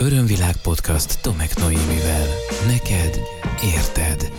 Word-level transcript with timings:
Örömvilág 0.00 0.56
podcast 0.56 1.22
Tomek 1.22 1.58
Noémivel. 1.58 2.26
Neked 2.66 3.20
érted. 3.76 4.32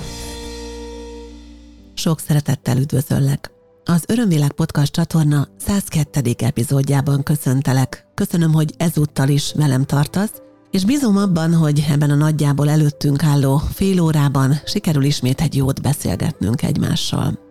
Sok 1.93 2.20
szeretettel 2.20 2.78
üdvözöllek. 2.78 3.52
Az 3.86 4.04
Örömvilág 4.08 4.52
podcast 4.52 4.94
csatorna 4.94 5.48
102. 5.58 6.36
epizódjában 6.38 7.24
köszöntelek. 7.24 8.08
Köszönöm, 8.14 8.54
hogy 8.54 8.74
ezúttal 8.78 9.30
is 9.30 9.54
velem 9.56 9.84
tartasz, 9.84 10.42
és 10.72 10.86
bízom 10.86 11.18
abban, 11.18 11.54
hogy 11.54 11.86
ebben 11.89 12.10
a 12.10 12.16
nagyjából 12.16 12.70
előttünk 12.70 13.23
álló 13.23 13.57
fél 13.57 14.02
órában 14.02 14.54
sikerül 14.66 15.04
ismét 15.04 15.41
egy 15.41 15.55
jót 15.55 15.82
beszélgetnünk 15.82 16.62
egymással. 16.62 17.48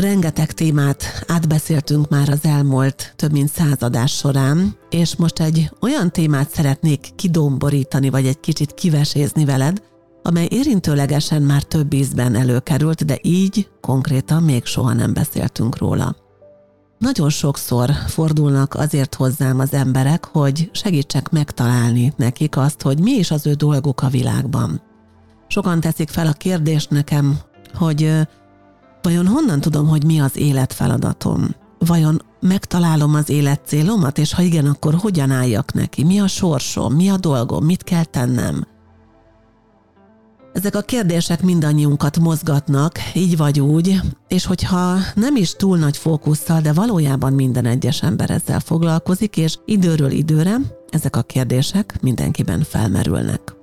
Rengeteg 0.00 0.52
témát 0.52 1.24
átbeszéltünk 1.26 2.08
már 2.08 2.28
az 2.28 2.38
elmúlt 2.42 3.12
több 3.16 3.32
mint 3.32 3.52
századás 3.52 4.12
során, 4.12 4.76
és 4.90 5.16
most 5.16 5.40
egy 5.40 5.70
olyan 5.80 6.10
témát 6.10 6.50
szeretnék 6.50 7.08
kidomborítani, 7.16 8.10
vagy 8.10 8.26
egy 8.26 8.40
kicsit 8.40 8.74
kivesézni 8.74 9.44
veled, 9.44 9.82
amely 10.22 10.48
érintőlegesen 10.50 11.42
már 11.42 11.62
több 11.62 11.92
ízben 11.92 12.34
előkerült, 12.34 13.04
de 13.04 13.18
így 13.22 13.68
konkrétan 13.80 14.42
még 14.42 14.64
soha 14.64 14.92
nem 14.92 15.12
beszéltünk 15.12 15.78
róla. 15.78 16.16
Nagyon 16.98 17.30
sokszor 17.30 17.90
fordulnak 17.90 18.74
azért 18.74 19.14
hozzám 19.14 19.58
az 19.58 19.72
emberek, 19.72 20.24
hogy 20.24 20.70
segítsek 20.72 21.30
megtalálni 21.30 22.12
nekik 22.16 22.56
azt, 22.56 22.82
hogy 22.82 23.00
mi 23.00 23.12
is 23.12 23.30
az 23.30 23.46
ő 23.46 23.52
dolguk 23.52 24.02
a 24.02 24.08
világban. 24.08 24.82
Sokan 25.48 25.80
teszik 25.80 26.08
fel 26.08 26.26
a 26.26 26.32
kérdést 26.32 26.90
nekem, 26.90 27.38
hogy 27.74 28.28
Vajon 29.02 29.26
honnan 29.26 29.60
tudom, 29.60 29.88
hogy 29.88 30.04
mi 30.04 30.20
az 30.20 30.36
életfeladatom? 30.36 31.48
Vajon 31.78 32.22
megtalálom 32.40 33.14
az 33.14 33.28
életcélomat, 33.28 34.18
és 34.18 34.34
ha 34.34 34.42
igen, 34.42 34.66
akkor 34.66 34.94
hogyan 34.94 35.30
álljak 35.30 35.72
neki? 35.72 36.04
Mi 36.04 36.20
a 36.20 36.26
sorsom? 36.26 36.94
Mi 36.94 37.08
a 37.08 37.16
dolgom? 37.16 37.64
Mit 37.64 37.82
kell 37.82 38.04
tennem? 38.04 38.66
Ezek 40.52 40.74
a 40.74 40.80
kérdések 40.80 41.42
mindannyiunkat 41.42 42.18
mozgatnak, 42.18 42.98
így 43.14 43.36
vagy 43.36 43.60
úgy, 43.60 44.00
és 44.28 44.46
hogyha 44.46 44.96
nem 45.14 45.36
is 45.36 45.52
túl 45.52 45.78
nagy 45.78 45.96
fókusszal, 45.96 46.60
de 46.60 46.72
valójában 46.72 47.32
minden 47.32 47.66
egyes 47.66 48.02
ember 48.02 48.30
ezzel 48.30 48.60
foglalkozik, 48.60 49.36
és 49.36 49.58
időről 49.64 50.10
időre 50.10 50.56
ezek 50.90 51.16
a 51.16 51.22
kérdések 51.22 51.98
mindenkiben 52.00 52.62
felmerülnek. 52.62 53.59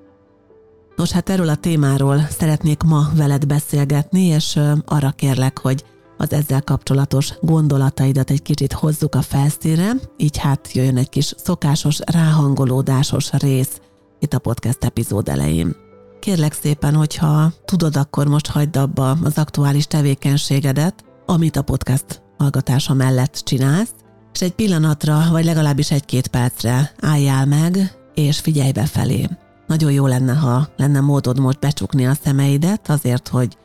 Nos, 0.97 1.11
hát 1.11 1.29
erről 1.29 1.49
a 1.49 1.55
témáról 1.55 2.27
szeretnék 2.29 2.83
ma 2.83 3.09
veled 3.15 3.45
beszélgetni, 3.45 4.21
és 4.21 4.59
arra 4.85 5.11
kérlek, 5.11 5.59
hogy 5.59 5.83
az 6.17 6.33
ezzel 6.33 6.61
kapcsolatos 6.61 7.33
gondolataidat 7.41 8.29
egy 8.29 8.41
kicsit 8.41 8.73
hozzuk 8.73 9.15
a 9.15 9.21
felszínre, 9.21 9.91
így 10.17 10.37
hát 10.37 10.71
jöjjön 10.71 10.97
egy 10.97 11.09
kis 11.09 11.33
szokásos 11.37 11.99
ráhangolódásos 12.05 13.31
rész 13.31 13.81
itt 14.19 14.33
a 14.33 14.39
podcast 14.39 14.83
epizód 14.83 15.29
elején. 15.29 15.75
Kérlek 16.19 16.53
szépen, 16.53 16.95
hogyha 16.95 17.51
tudod, 17.65 17.95
akkor 17.95 18.27
most 18.27 18.47
hagyd 18.47 18.77
abba 18.77 19.11
az 19.23 19.37
aktuális 19.37 19.87
tevékenységedet, 19.87 21.05
amit 21.25 21.55
a 21.55 21.61
podcast 21.61 22.21
hallgatása 22.37 22.93
mellett 22.93 23.41
csinálsz, 23.43 23.93
és 24.33 24.41
egy 24.41 24.53
pillanatra, 24.53 25.27
vagy 25.31 25.45
legalábbis 25.45 25.91
egy-két 25.91 26.27
percre 26.27 26.91
álljál 27.01 27.45
meg, 27.45 27.97
és 28.13 28.39
figyelj 28.39 28.71
befelé. 28.71 29.27
Nagyon 29.67 29.91
jó 29.91 30.05
lenne, 30.05 30.33
ha 30.33 30.67
lenne 30.77 30.99
módod 30.99 31.39
most 31.39 31.59
becsukni 31.59 32.07
a 32.07 32.13
szemeidet 32.23 32.89
azért, 32.89 33.27
hogy 33.27 33.57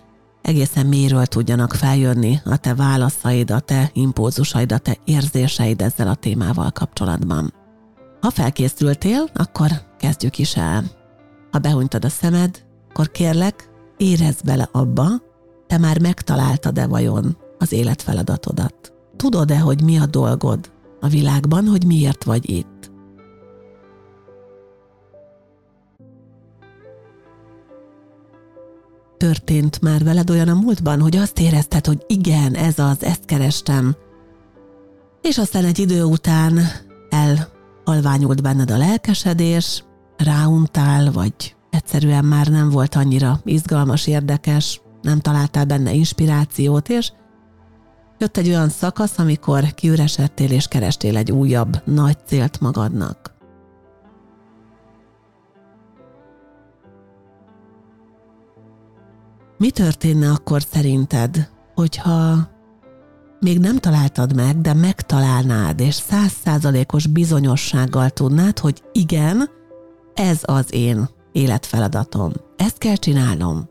egészen 0.43 0.87
mélyről 0.87 1.27
tudjanak 1.27 1.73
feljönni 1.73 2.41
a 2.45 2.57
te 2.57 2.75
válaszaid, 2.75 3.51
a 3.51 3.61
te 3.61 3.91
impulzusaid, 3.93 4.73
a 4.73 4.79
te 4.79 4.97
érzéseid 5.05 5.81
ezzel 5.81 6.09
a 6.09 6.15
témával 6.15 6.71
kapcsolatban. 6.71 7.53
Ha 8.21 8.31
felkészültél, 8.31 9.29
akkor 9.35 9.71
kezdjük 9.99 10.39
is 10.39 10.57
el. 10.57 10.85
Ha 11.51 11.59
behunytad 11.59 12.05
a 12.05 12.09
szemed, 12.09 12.65
akkor 12.89 13.11
kérlek, 13.11 13.71
érezd 13.97 14.45
bele 14.45 14.69
abba, 14.73 15.07
te 15.67 15.79
már 15.79 16.01
megtaláltad-e 16.01 16.87
vajon 16.87 17.37
az 17.59 17.73
életfeladatodat. 17.73 18.93
Tudod-e, 19.17 19.59
hogy 19.59 19.83
mi 19.83 19.99
a 19.99 20.07
dolgod 20.07 20.71
a 21.01 21.09
világban, 21.09 21.67
hogy 21.67 21.87
miért 21.87 22.25
vagy 22.25 22.51
itt? 22.51 22.72
Történt 29.33 29.81
már 29.81 30.05
veled 30.05 30.31
olyan 30.31 30.49
a 30.49 30.55
múltban, 30.55 31.01
hogy 31.01 31.17
azt 31.17 31.41
érezted, 31.41 31.87
hogy 31.87 32.05
igen, 32.07 32.55
ez 32.55 32.79
az, 32.79 33.05
ezt 33.05 33.25
kerestem. 33.25 33.97
És 35.23 35.39
aztán 35.39 35.65
egy 35.65 35.79
idő 35.79 36.05
után 36.05 36.61
elhalványult 37.11 38.43
benned 38.43 38.71
a 38.71 38.77
lelkesedés, 38.77 39.85
ráuntál, 40.17 41.13
vagy 41.13 41.55
egyszerűen 41.71 42.25
már 42.25 42.47
nem 42.47 42.71
volt 42.71 42.95
annyira 42.95 43.41
izgalmas, 43.45 44.07
érdekes, 44.07 44.81
nem 45.03 45.21
találtál 45.21 45.65
benne 45.65 45.93
inspirációt, 45.93 46.89
és 46.89 47.13
jött 48.19 48.37
egy 48.37 48.49
olyan 48.49 48.69
szakasz, 48.69 49.19
amikor 49.19 49.75
kiüresedtél 49.75 50.51
és 50.51 50.67
kerestél 50.67 51.17
egy 51.17 51.33
újabb, 51.33 51.83
nagy 51.85 52.17
célt 52.27 52.61
magadnak. 52.61 53.32
Mi 59.63 59.71
történne 59.71 60.31
akkor 60.31 60.63
szerinted, 60.63 61.49
hogyha 61.75 62.49
még 63.41 63.59
nem 63.59 63.79
találtad 63.79 64.35
meg, 64.35 64.61
de 64.61 64.75
megtalálnád, 64.75 65.81
és 65.81 65.95
százszázalékos 65.95 67.07
bizonyossággal 67.07 68.11
tudnád, 68.11 68.59
hogy 68.59 68.83
igen, 68.93 69.51
ez 70.15 70.41
az 70.43 70.75
én 70.75 71.09
életfeladatom. 71.33 72.33
Ezt 72.57 72.79
kell 72.79 72.95
csinálnom. 72.95 73.69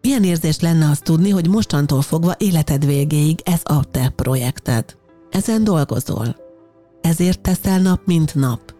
Milyen 0.00 0.24
érzés 0.24 0.60
lenne 0.60 0.90
azt 0.90 1.04
tudni, 1.04 1.30
hogy 1.30 1.48
mostantól 1.48 2.02
fogva 2.02 2.34
életed 2.38 2.84
végéig 2.86 3.40
ez 3.44 3.60
a 3.64 3.84
te 3.90 4.08
projekted? 4.08 4.96
Ezen 5.30 5.64
dolgozol. 5.64 6.36
Ezért 7.00 7.40
teszel 7.40 7.80
nap, 7.80 8.00
mint 8.04 8.34
nap. 8.34 8.75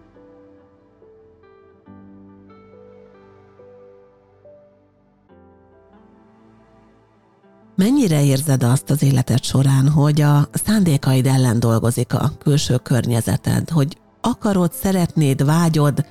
Mennyire 7.77 8.25
érzed 8.25 8.63
azt 8.63 8.91
az 8.91 9.03
életed 9.03 9.43
során, 9.45 9.89
hogy 9.89 10.21
a 10.21 10.49
szándékaid 10.53 11.27
ellen 11.27 11.61
dolgozik 11.61 12.15
a 12.15 12.33
külső 12.39 12.77
környezeted, 12.77 13.71
hogy 13.71 13.99
akarod, 14.21 14.73
szeretnéd, 14.73 15.45
vágyod, 15.45 16.07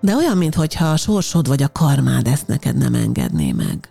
de 0.00 0.16
olyan, 0.16 0.36
mintha 0.36 0.84
a 0.84 0.96
sorsod 0.96 1.48
vagy 1.48 1.62
a 1.62 1.72
karmád 1.72 2.26
ezt 2.26 2.46
neked 2.46 2.76
nem 2.76 2.94
engedné 2.94 3.52
meg. 3.52 3.90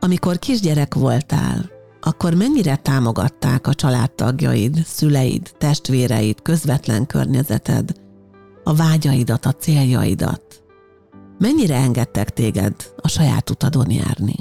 Amikor 0.00 0.38
kisgyerek 0.38 0.94
voltál, 0.94 1.77
akkor 2.00 2.34
mennyire 2.34 2.76
támogatták 2.76 3.66
a 3.66 3.74
családtagjaid, 3.74 4.82
szüleid, 4.84 5.52
testvéreid, 5.58 6.42
közvetlen 6.42 7.06
környezeted, 7.06 7.92
a 8.64 8.74
vágyaidat, 8.74 9.46
a 9.46 9.52
céljaidat? 9.52 10.62
Mennyire 11.38 11.76
engedtek 11.76 12.30
téged 12.30 12.74
a 12.96 13.08
saját 13.08 13.50
utadon 13.50 13.90
járni? 13.90 14.36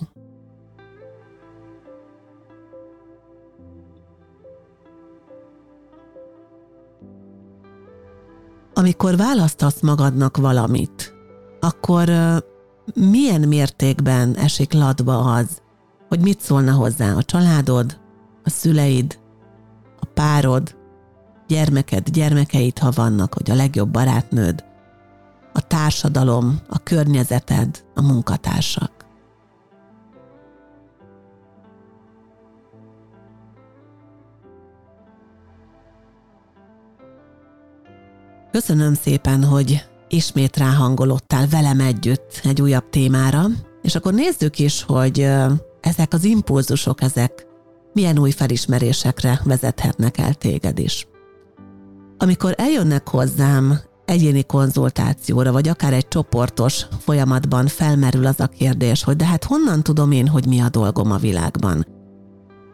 Amikor 8.73 9.17
választasz 9.17 9.81
magadnak 9.81 10.37
valamit, 10.37 11.13
akkor 11.59 12.09
milyen 12.93 13.41
mértékben 13.41 14.35
esik 14.35 14.73
ladba 14.73 15.17
az, 15.17 15.61
hogy 16.07 16.19
mit 16.19 16.41
szólna 16.41 16.71
hozzá 16.71 17.13
a 17.13 17.23
családod, 17.23 17.99
a 18.43 18.49
szüleid, 18.49 19.19
a 19.99 20.05
párod, 20.05 20.75
gyermeked, 21.47 22.09
gyermekeid, 22.09 22.77
ha 22.79 22.91
vannak, 22.95 23.33
hogy 23.33 23.51
a 23.51 23.55
legjobb 23.55 23.89
barátnőd, 23.89 24.65
a 25.53 25.61
társadalom, 25.61 26.59
a 26.69 26.83
környezeted, 26.83 27.83
a 27.95 28.01
munkatársak. 28.01 28.91
Köszönöm 38.51 38.93
szépen, 38.93 39.43
hogy 39.43 39.85
ismét 40.07 40.57
ráhangolódtál 40.57 41.47
velem 41.47 41.79
együtt 41.79 42.41
egy 42.43 42.61
újabb 42.61 42.89
témára, 42.89 43.45
és 43.81 43.95
akkor 43.95 44.13
nézzük 44.13 44.59
is, 44.59 44.83
hogy 44.83 45.29
ezek 45.87 46.13
az 46.13 46.23
impulzusok, 46.23 47.01
ezek 47.01 47.47
milyen 47.93 48.19
új 48.19 48.31
felismerésekre 48.31 49.41
vezethetnek 49.43 50.17
el 50.17 50.33
téged 50.33 50.79
is. 50.79 51.07
Amikor 52.17 52.53
eljönnek 52.57 53.09
hozzám 53.09 53.79
egyéni 54.05 54.43
konzultációra, 54.43 55.51
vagy 55.51 55.67
akár 55.67 55.93
egy 55.93 56.07
csoportos 56.07 56.85
folyamatban 56.99 57.67
felmerül 57.67 58.25
az 58.25 58.39
a 58.39 58.47
kérdés, 58.47 59.03
hogy 59.03 59.15
de 59.15 59.25
hát 59.25 59.43
honnan 59.43 59.83
tudom 59.83 60.11
én, 60.11 60.27
hogy 60.27 60.45
mi 60.47 60.59
a 60.59 60.69
dolgom 60.69 61.11
a 61.11 61.17
világban? 61.17 61.87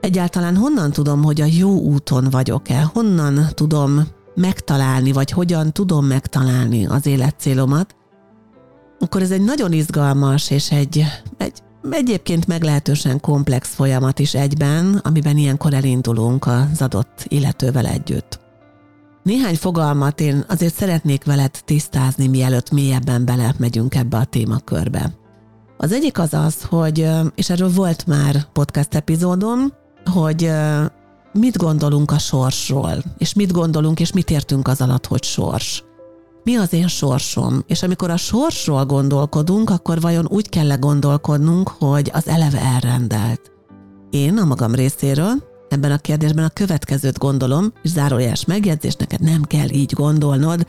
Egyáltalán 0.01 0.55
honnan 0.55 0.91
tudom, 0.91 1.23
hogy 1.23 1.41
a 1.41 1.45
jó 1.45 1.79
úton 1.79 2.27
vagyok-e? 2.29 2.81
Honnan 2.93 3.47
tudom 3.53 4.01
megtalálni, 4.35 5.11
vagy 5.11 5.31
hogyan 5.31 5.71
tudom 5.71 6.05
megtalálni 6.05 6.85
az 6.85 7.05
életcélomat? 7.05 7.95
Akkor 8.99 9.21
ez 9.21 9.31
egy 9.31 9.43
nagyon 9.43 9.71
izgalmas 9.71 10.49
és 10.49 10.71
egy, 10.71 11.05
egy 11.37 11.61
egyébként 11.89 12.47
meglehetősen 12.47 13.19
komplex 13.19 13.73
folyamat 13.73 14.19
is 14.19 14.33
egyben, 14.33 14.99
amiben 15.03 15.37
ilyenkor 15.37 15.73
elindulunk 15.73 16.45
az 16.45 16.81
adott 16.81 17.25
illetővel 17.27 17.85
együtt. 17.85 18.39
Néhány 19.23 19.55
fogalmat 19.55 20.19
én 20.19 20.43
azért 20.47 20.73
szeretnék 20.73 21.23
veled 21.23 21.51
tisztázni, 21.65 22.27
mielőtt 22.27 22.71
mélyebben 22.71 23.25
belemegyünk 23.25 23.95
ebbe 23.95 24.17
a 24.17 24.25
témakörbe. 24.25 25.11
Az 25.77 25.91
egyik 25.91 26.19
az 26.19 26.33
az, 26.33 26.63
hogy, 26.63 27.09
és 27.35 27.49
erről 27.49 27.71
volt 27.71 28.07
már 28.07 28.45
podcast 28.53 28.95
epizódom, 28.95 29.73
hogy 30.05 30.51
mit 31.33 31.57
gondolunk 31.57 32.11
a 32.11 32.17
sorsról, 32.17 33.03
és 33.17 33.33
mit 33.33 33.51
gondolunk, 33.51 33.99
és 33.99 34.11
mit 34.11 34.29
értünk 34.29 34.67
az 34.67 34.81
alatt, 34.81 35.05
hogy 35.05 35.23
sors. 35.23 35.83
Mi 36.43 36.55
az 36.55 36.73
én 36.73 36.87
sorsom? 36.87 37.63
És 37.67 37.83
amikor 37.83 38.09
a 38.09 38.17
sorsról 38.17 38.85
gondolkodunk, 38.85 39.69
akkor 39.69 40.01
vajon 40.01 40.27
úgy 40.29 40.49
kell 40.49 40.77
gondolkodnunk, 40.77 41.67
hogy 41.67 42.09
az 42.13 42.27
eleve 42.27 42.59
elrendelt. 42.59 43.51
Én 44.09 44.37
a 44.37 44.45
magam 44.45 44.75
részéről 44.75 45.31
ebben 45.69 45.91
a 45.91 45.97
kérdésben 45.97 46.45
a 46.45 46.49
következőt 46.49 47.17
gondolom, 47.17 47.73
és 47.81 47.89
zárójeles 47.89 48.45
megjegyzés, 48.45 48.95
neked 48.95 49.21
nem 49.21 49.41
kell 49.41 49.69
így 49.69 49.93
gondolnod, 49.93 50.65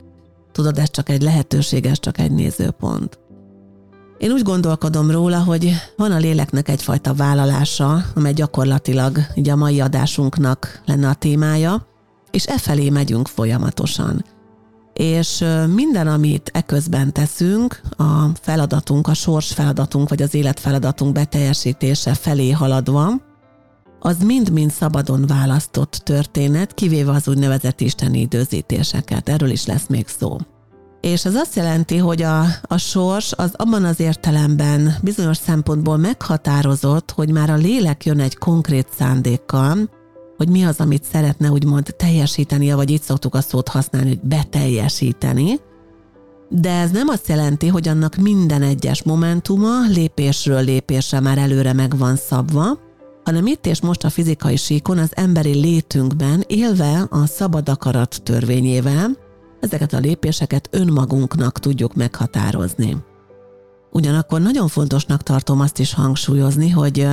tudod, 0.53 0.79
ez 0.79 0.91
csak 0.91 1.09
egy 1.09 1.23
lehetőség, 1.23 1.87
ez 1.87 2.01
csak 2.01 2.19
egy 2.19 2.33
nézőpont. 2.33 3.19
Én 4.19 4.31
úgy 4.31 4.43
gondolkodom 4.43 5.11
róla, 5.11 5.43
hogy 5.43 5.73
van 5.97 6.13
a 6.13 6.19
léleknek 6.19 6.69
egyfajta 6.69 7.15
vállalása, 7.15 8.05
amely 8.15 8.33
gyakorlatilag 8.33 9.19
így 9.35 9.49
a 9.49 9.57
mai 9.57 9.81
adásunknak 9.81 10.83
lenne 10.87 11.09
a 11.09 11.15
témája, 11.15 11.87
és 12.31 12.47
e 12.47 12.59
felé 12.59 12.91
megyünk 12.91 13.29
folyamatosan. 13.29 14.25
És 14.95 15.45
minden, 15.75 16.07
amit 16.07 16.51
eközben 16.53 17.13
teszünk, 17.13 17.81
a 17.97 18.25
feladatunk, 18.41 19.09
a 19.09 19.15
sors 19.15 19.53
feladatunk, 19.53 20.09
vagy 20.09 20.23
az 20.23 20.35
életfeladatunk 20.35 21.13
beteljesítése 21.13 22.15
felé 22.15 22.51
haladva, 22.51 23.13
az 24.01 24.17
mind-mind 24.25 24.71
szabadon 24.71 25.27
választott 25.27 26.01
történet, 26.05 26.75
kivéve 26.75 27.11
az 27.11 27.29
úgynevezett 27.29 27.81
isteni 27.81 28.21
időzítéseket. 28.21 29.29
Erről 29.29 29.51
is 29.51 29.67
lesz 29.67 29.87
még 29.89 30.09
szó. 30.09 30.37
És 31.01 31.25
ez 31.25 31.35
azt 31.35 31.57
jelenti, 31.57 31.97
hogy 31.97 32.23
a, 32.23 32.45
a 32.63 32.77
sors 32.77 33.33
az 33.33 33.51
abban 33.57 33.85
az 33.85 34.01
értelemben 34.01 34.95
bizonyos 35.03 35.37
szempontból 35.37 35.97
meghatározott, 35.97 37.11
hogy 37.11 37.31
már 37.31 37.51
a 37.51 37.57
lélek 37.57 38.05
jön 38.05 38.21
egy 38.21 38.37
konkrét 38.37 38.89
szándékkal, 38.97 39.79
hogy 40.37 40.49
mi 40.49 40.65
az, 40.65 40.81
amit 40.81 41.05
szeretne 41.05 41.51
úgymond 41.51 41.95
teljesíteni, 41.97 42.73
vagy 42.73 42.91
itt 42.91 43.03
szoktuk 43.03 43.35
a 43.35 43.41
szót 43.41 43.69
használni, 43.69 44.09
hogy 44.09 44.21
beteljesíteni, 44.21 45.61
de 46.49 46.71
ez 46.71 46.91
nem 46.91 47.09
azt 47.09 47.29
jelenti, 47.29 47.69
hogy 47.69 47.89
annak 47.89 48.17
minden 48.17 48.63
egyes 48.63 49.03
momentuma 49.03 49.87
lépésről 49.89 50.65
lépésre 50.65 51.21
már 51.21 51.39
előre 51.39 51.73
meg 51.73 51.99
van 51.99 52.17
szabva, 52.17 52.79
hanem 53.25 53.47
itt 53.47 53.67
és 53.67 53.81
most 53.81 54.05
a 54.05 54.11
fizikai 54.11 54.57
síkon 54.57 54.99
az 54.99 55.11
emberi 55.15 55.55
létünkben 55.55 56.45
élve 56.47 57.07
a 57.11 57.27
szabad 57.27 57.69
akarat 57.69 58.23
törvényével, 58.23 59.17
ezeket 59.61 59.93
a 59.93 59.99
lépéseket 59.99 60.69
önmagunknak 60.71 61.59
tudjuk 61.59 61.95
meghatározni. 61.95 62.97
Ugyanakkor 63.93 64.41
nagyon 64.41 64.69
fontosnak 64.69 65.23
tartom 65.23 65.61
azt 65.61 65.79
is 65.79 65.95
hangsúlyozni, 65.95 66.71
hogy 66.71 67.07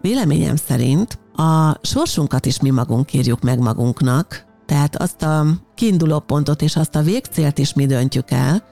véleményem 0.00 0.56
szerint 0.56 1.18
a 1.36 1.78
sorsunkat 1.82 2.46
is 2.46 2.60
mi 2.60 2.70
magunk 2.70 3.12
írjuk 3.12 3.40
meg 3.40 3.58
magunknak, 3.58 4.44
tehát 4.66 4.96
azt 4.96 5.22
a 5.22 5.46
kiinduló 5.74 6.18
pontot 6.18 6.62
és 6.62 6.76
azt 6.76 6.94
a 6.94 7.02
végcélt 7.02 7.58
is 7.58 7.72
mi 7.72 7.86
döntjük 7.86 8.30
el, 8.30 8.62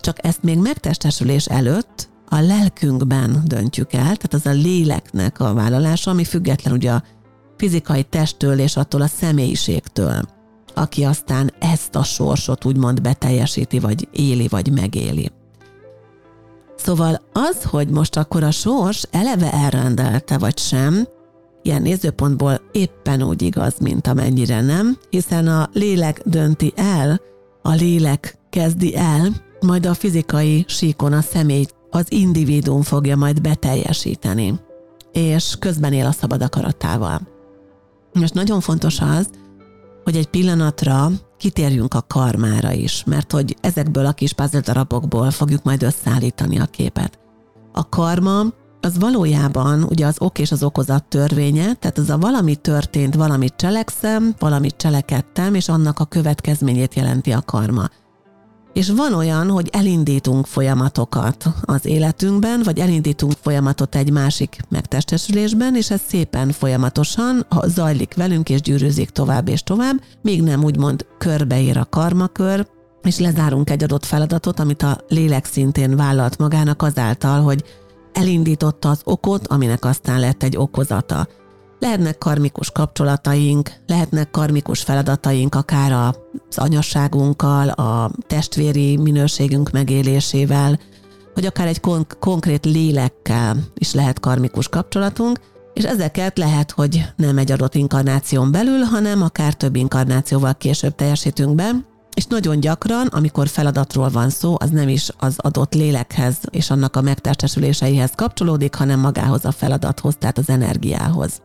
csak 0.00 0.24
ezt 0.26 0.42
még 0.42 0.58
megtestesülés 0.58 1.46
előtt 1.46 2.08
a 2.28 2.40
lelkünkben 2.40 3.42
döntjük 3.44 3.92
el, 3.92 4.16
tehát 4.16 4.34
az 4.34 4.46
a 4.46 4.50
léleknek 4.50 5.40
a 5.40 5.54
vállalása, 5.54 6.10
ami 6.10 6.24
független 6.24 6.72
ugye 6.72 6.92
a 6.92 7.02
fizikai 7.56 8.02
testtől 8.02 8.58
és 8.58 8.76
attól 8.76 9.00
a 9.00 9.06
személyiségtől, 9.06 10.22
aki 10.74 11.04
aztán 11.04 11.50
ezt 11.58 11.94
a 11.94 12.02
sorsot 12.02 12.64
úgymond 12.64 13.00
beteljesíti, 13.00 13.78
vagy 13.78 14.08
éli, 14.12 14.48
vagy 14.48 14.72
megéli. 14.72 15.30
Szóval 16.76 17.20
az, 17.32 17.62
hogy 17.62 17.88
most 17.88 18.16
akkor 18.16 18.42
a 18.42 18.50
sors 18.50 19.02
eleve 19.10 19.52
elrendelte, 19.52 20.38
vagy 20.38 20.58
sem, 20.58 21.08
ilyen 21.68 21.82
nézőpontból 21.82 22.60
éppen 22.72 23.22
úgy 23.22 23.42
igaz, 23.42 23.74
mint 23.80 24.06
amennyire 24.06 24.60
nem, 24.60 24.98
hiszen 25.10 25.46
a 25.46 25.68
lélek 25.72 26.22
dönti 26.24 26.72
el, 26.76 27.20
a 27.62 27.70
lélek 27.70 28.38
kezdi 28.50 28.96
el, 28.96 29.46
majd 29.60 29.86
a 29.86 29.94
fizikai 29.94 30.64
síkon 30.68 31.12
a 31.12 31.20
személy 31.20 31.66
az 31.90 32.12
individuum 32.12 32.82
fogja 32.82 33.16
majd 33.16 33.40
beteljesíteni, 33.40 34.60
és 35.12 35.56
közben 35.58 35.92
él 35.92 36.06
a 36.06 36.12
szabad 36.12 36.42
akaratával. 36.42 37.20
Most 38.12 38.34
nagyon 38.34 38.60
fontos 38.60 39.00
az, 39.00 39.28
hogy 40.04 40.16
egy 40.16 40.26
pillanatra 40.26 41.10
kitérjünk 41.38 41.94
a 41.94 42.04
karmára 42.06 42.72
is, 42.72 43.02
mert 43.06 43.32
hogy 43.32 43.56
ezekből 43.60 44.06
a 44.06 44.12
kis 44.12 44.32
puzzle 44.32 44.60
darabokból 44.60 45.30
fogjuk 45.30 45.62
majd 45.62 45.82
összeállítani 45.82 46.58
a 46.58 46.66
képet. 46.66 47.18
A 47.72 47.88
karma 47.88 48.42
az 48.80 48.98
valójában 48.98 49.82
ugye 49.82 50.06
az 50.06 50.16
ok 50.18 50.38
és 50.38 50.52
az 50.52 50.62
okozat 50.62 51.04
törvénye, 51.04 51.74
tehát 51.74 51.98
az 51.98 52.10
a 52.10 52.18
valami 52.18 52.56
történt, 52.56 53.14
valamit 53.14 53.54
cselekszem, 53.56 54.34
valamit 54.38 54.76
cselekedtem, 54.76 55.54
és 55.54 55.68
annak 55.68 55.98
a 55.98 56.04
következményét 56.04 56.94
jelenti 56.94 57.30
a 57.32 57.42
karma. 57.42 57.88
És 58.72 58.90
van 58.90 59.14
olyan, 59.14 59.50
hogy 59.50 59.68
elindítunk 59.72 60.46
folyamatokat 60.46 61.44
az 61.62 61.86
életünkben, 61.86 62.60
vagy 62.64 62.78
elindítunk 62.78 63.32
folyamatot 63.40 63.94
egy 63.94 64.10
másik 64.10 64.60
megtestesülésben, 64.68 65.76
és 65.76 65.90
ez 65.90 66.00
szépen 66.06 66.50
folyamatosan 66.52 67.46
zajlik 67.64 68.14
velünk, 68.14 68.48
és 68.48 68.60
gyűrűzik 68.60 69.10
tovább 69.10 69.48
és 69.48 69.62
tovább, 69.62 70.00
még 70.22 70.42
nem 70.42 70.64
úgymond 70.64 71.06
körbeér 71.18 71.76
a 71.76 71.86
karmakör, 71.90 72.66
és 73.02 73.18
lezárunk 73.18 73.70
egy 73.70 73.82
adott 73.82 74.04
feladatot, 74.04 74.60
amit 74.60 74.82
a 74.82 75.00
lélek 75.08 75.44
szintén 75.44 75.96
vállalt 75.96 76.38
magának 76.38 76.82
azáltal, 76.82 77.40
hogy 77.40 77.64
elindította 78.12 78.88
az 78.88 79.00
okot, 79.04 79.46
aminek 79.46 79.84
aztán 79.84 80.20
lett 80.20 80.42
egy 80.42 80.56
okozata. 80.56 81.28
Lehetnek 81.78 82.18
karmikus 82.18 82.70
kapcsolataink, 82.70 83.72
lehetnek 83.86 84.30
karmikus 84.30 84.82
feladataink 84.82 85.54
akár 85.54 85.92
az 85.92 86.58
anyasságunkkal, 86.58 87.68
a 87.68 88.10
testvéri 88.26 88.96
minőségünk 88.96 89.70
megélésével, 89.70 90.78
vagy 91.34 91.46
akár 91.46 91.66
egy 91.66 91.80
kon- 91.80 92.16
konkrét 92.18 92.64
lélekkel 92.64 93.56
is 93.74 93.92
lehet 93.94 94.20
karmikus 94.20 94.68
kapcsolatunk, 94.68 95.38
és 95.74 95.84
ezeket 95.84 96.38
lehet, 96.38 96.70
hogy 96.70 97.04
nem 97.16 97.38
egy 97.38 97.52
adott 97.52 97.74
inkarnáción 97.74 98.50
belül, 98.50 98.80
hanem 98.80 99.22
akár 99.22 99.54
több 99.54 99.76
inkarnációval 99.76 100.54
később 100.54 100.94
teljesítünk 100.94 101.54
be, 101.54 101.70
és 102.18 102.26
nagyon 102.26 102.60
gyakran, 102.60 103.06
amikor 103.06 103.48
feladatról 103.48 104.08
van 104.08 104.30
szó, 104.30 104.54
az 104.58 104.70
nem 104.70 104.88
is 104.88 105.10
az 105.18 105.34
adott 105.36 105.74
lélekhez 105.74 106.36
és 106.50 106.70
annak 106.70 106.96
a 106.96 107.00
megtestesüléseihez 107.00 108.10
kapcsolódik, 108.14 108.74
hanem 108.74 109.00
magához 109.00 109.44
a 109.44 109.50
feladathoz, 109.50 110.16
tehát 110.18 110.38
az 110.38 110.48
energiához. 110.48 111.42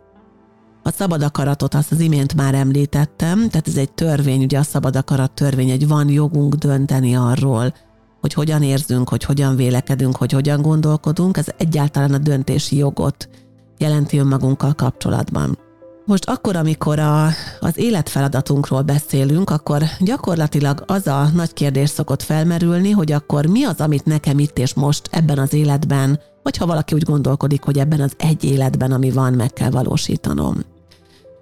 A 0.83 0.91
szabad 0.91 1.21
akaratot 1.21 1.73
azt 1.73 1.91
az 1.91 1.99
imént 1.99 2.35
már 2.35 2.53
említettem, 2.53 3.49
tehát 3.49 3.67
ez 3.67 3.77
egy 3.77 3.91
törvény, 3.91 4.43
ugye 4.43 4.59
a 4.59 4.63
szabad 4.63 4.95
akarat 4.95 5.31
törvény, 5.31 5.69
egy 5.69 5.87
van 5.87 6.09
jogunk 6.09 6.53
dönteni 6.55 7.15
arról, 7.15 7.73
hogy 8.21 8.33
hogyan 8.33 8.63
érzünk, 8.63 9.09
hogy 9.09 9.23
hogyan 9.23 9.55
vélekedünk, 9.55 10.15
hogy 10.15 10.31
hogyan 10.31 10.61
gondolkodunk, 10.61 11.37
ez 11.37 11.47
egyáltalán 11.57 12.13
a 12.13 12.17
döntési 12.17 12.77
jogot 12.77 13.29
jelenti 13.77 14.17
önmagunkkal 14.17 14.73
kapcsolatban. 14.73 15.57
Most 16.05 16.29
akkor, 16.29 16.55
amikor 16.55 16.99
a, 16.99 17.27
az 17.59 17.77
életfeladatunkról 17.77 18.81
beszélünk, 18.81 19.49
akkor 19.49 19.83
gyakorlatilag 19.99 20.83
az 20.87 21.07
a 21.07 21.29
nagy 21.33 21.53
kérdés 21.53 21.89
szokott 21.89 22.21
felmerülni, 22.21 22.91
hogy 22.91 23.11
akkor 23.11 23.45
mi 23.45 23.63
az, 23.63 23.79
amit 23.79 24.05
nekem 24.05 24.39
itt 24.39 24.57
és 24.57 24.73
most 24.73 25.07
ebben 25.11 25.37
az 25.37 25.53
életben, 25.53 26.19
vagy 26.43 26.57
ha 26.57 26.65
valaki 26.65 26.93
úgy 26.95 27.03
gondolkodik, 27.03 27.63
hogy 27.63 27.79
ebben 27.79 28.01
az 28.01 28.13
egy 28.17 28.43
életben, 28.43 28.91
ami 28.91 29.11
van, 29.11 29.33
meg 29.33 29.53
kell 29.53 29.69
valósítanom. 29.69 30.57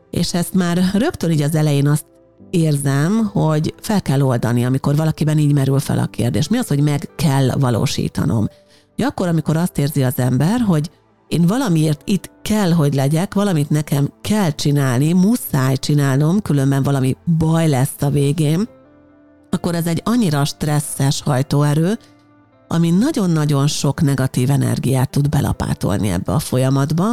És 0.10 0.34
ezt 0.34 0.54
már 0.54 0.82
rögtön 0.94 1.32
így 1.32 1.42
az 1.42 1.56
elején 1.56 1.88
azt 1.88 2.06
érzem, 2.50 3.30
hogy 3.34 3.74
fel 3.80 4.02
kell 4.02 4.22
oldani, 4.22 4.66
amikor 4.66 4.96
valakiben 4.96 5.38
így 5.38 5.54
merül 5.54 5.80
fel 5.80 6.00
a 6.00 6.06
kérdés. 6.06 6.48
Mi 6.48 6.58
az, 6.58 6.68
hogy 6.68 6.82
meg 6.82 7.10
kell 7.16 7.50
valósítanom? 7.60 8.48
Ja, 8.96 9.08
akkor, 9.08 9.28
amikor 9.28 9.58
azt 9.58 9.78
érzi 9.78 10.04
az 10.04 10.20
ember, 10.20 10.60
hogy 10.60 10.90
én 11.32 11.48
valamiért 11.48 12.02
itt 12.06 12.32
kell, 12.42 12.72
hogy 12.72 12.94
legyek, 12.94 13.34
valamit 13.34 13.70
nekem 13.70 14.14
kell 14.22 14.50
csinálni, 14.50 15.14
muszáj 15.14 15.76
csinálnom, 15.76 16.42
különben 16.42 16.84
valami 16.84 17.18
baj 17.38 17.70
lesz 17.70 18.02
a 18.02 18.10
végén, 18.10 18.70
akkor 19.50 19.76
ez 19.76 19.86
egy 19.86 20.02
annyira 20.06 20.46
stresszes 20.46 21.22
hajtóerő, 21.22 21.98
ami 22.68 22.90
nagyon-nagyon 22.90 23.68
sok 23.68 24.02
negatív 24.02 24.50
energiát 24.50 25.10
tud 25.10 25.30
belapátolni 25.30 26.10
ebbe 26.10 26.34
a 26.34 26.40
folyamatba, 26.40 27.06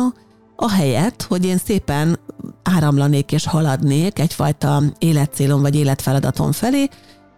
ahelyett, 0.56 1.22
hogy 1.22 1.44
én 1.44 1.58
szépen 1.58 2.18
áramlanék 2.62 3.32
és 3.32 3.46
haladnék 3.46 4.18
egyfajta 4.18 4.82
életcélom 4.98 5.60
vagy 5.60 5.74
életfeladatom 5.74 6.52
felé, 6.52 6.88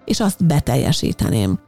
és 0.05 0.21
azt 0.21 0.47
beteljesíteném. 0.47 1.59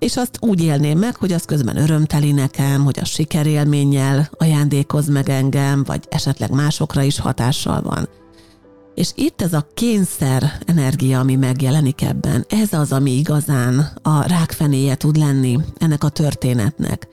És 0.00 0.16
azt 0.16 0.38
úgy 0.40 0.62
élném 0.62 0.98
meg, 0.98 1.16
hogy 1.16 1.32
az 1.32 1.44
közben 1.44 1.76
örömteli 1.76 2.32
nekem, 2.32 2.84
hogy 2.84 2.98
a 3.00 3.04
sikerélménnyel 3.04 4.30
ajándékoz 4.30 5.08
meg 5.08 5.28
engem, 5.28 5.84
vagy 5.84 6.04
esetleg 6.08 6.50
másokra 6.50 7.02
is 7.02 7.18
hatással 7.18 7.82
van. 7.82 8.08
És 8.94 9.10
itt 9.14 9.42
ez 9.42 9.52
a 9.52 9.66
kényszer 9.74 10.52
energia, 10.66 11.18
ami 11.18 11.36
megjelenik 11.36 12.02
ebben, 12.02 12.44
ez 12.48 12.72
az, 12.72 12.92
ami 12.92 13.10
igazán 13.10 13.88
a 14.02 14.28
rákfenéje 14.28 14.94
tud 14.94 15.16
lenni 15.16 15.58
ennek 15.78 16.04
a 16.04 16.08
történetnek. 16.08 17.08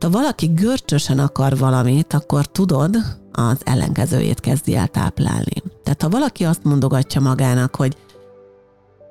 Ha 0.00 0.10
valaki 0.10 0.46
görcsösen 0.46 1.18
akar 1.18 1.58
valamit, 1.58 2.12
akkor 2.12 2.46
tudod, 2.46 2.96
az 3.32 3.58
ellenkezőjét 3.64 4.40
kezdi 4.40 4.74
el 4.76 4.86
táplálni. 4.86 5.62
Tehát 5.82 6.02
ha 6.02 6.08
valaki 6.08 6.44
azt 6.44 6.64
mondogatja 6.64 7.20
magának, 7.20 7.76
hogy 7.76 7.96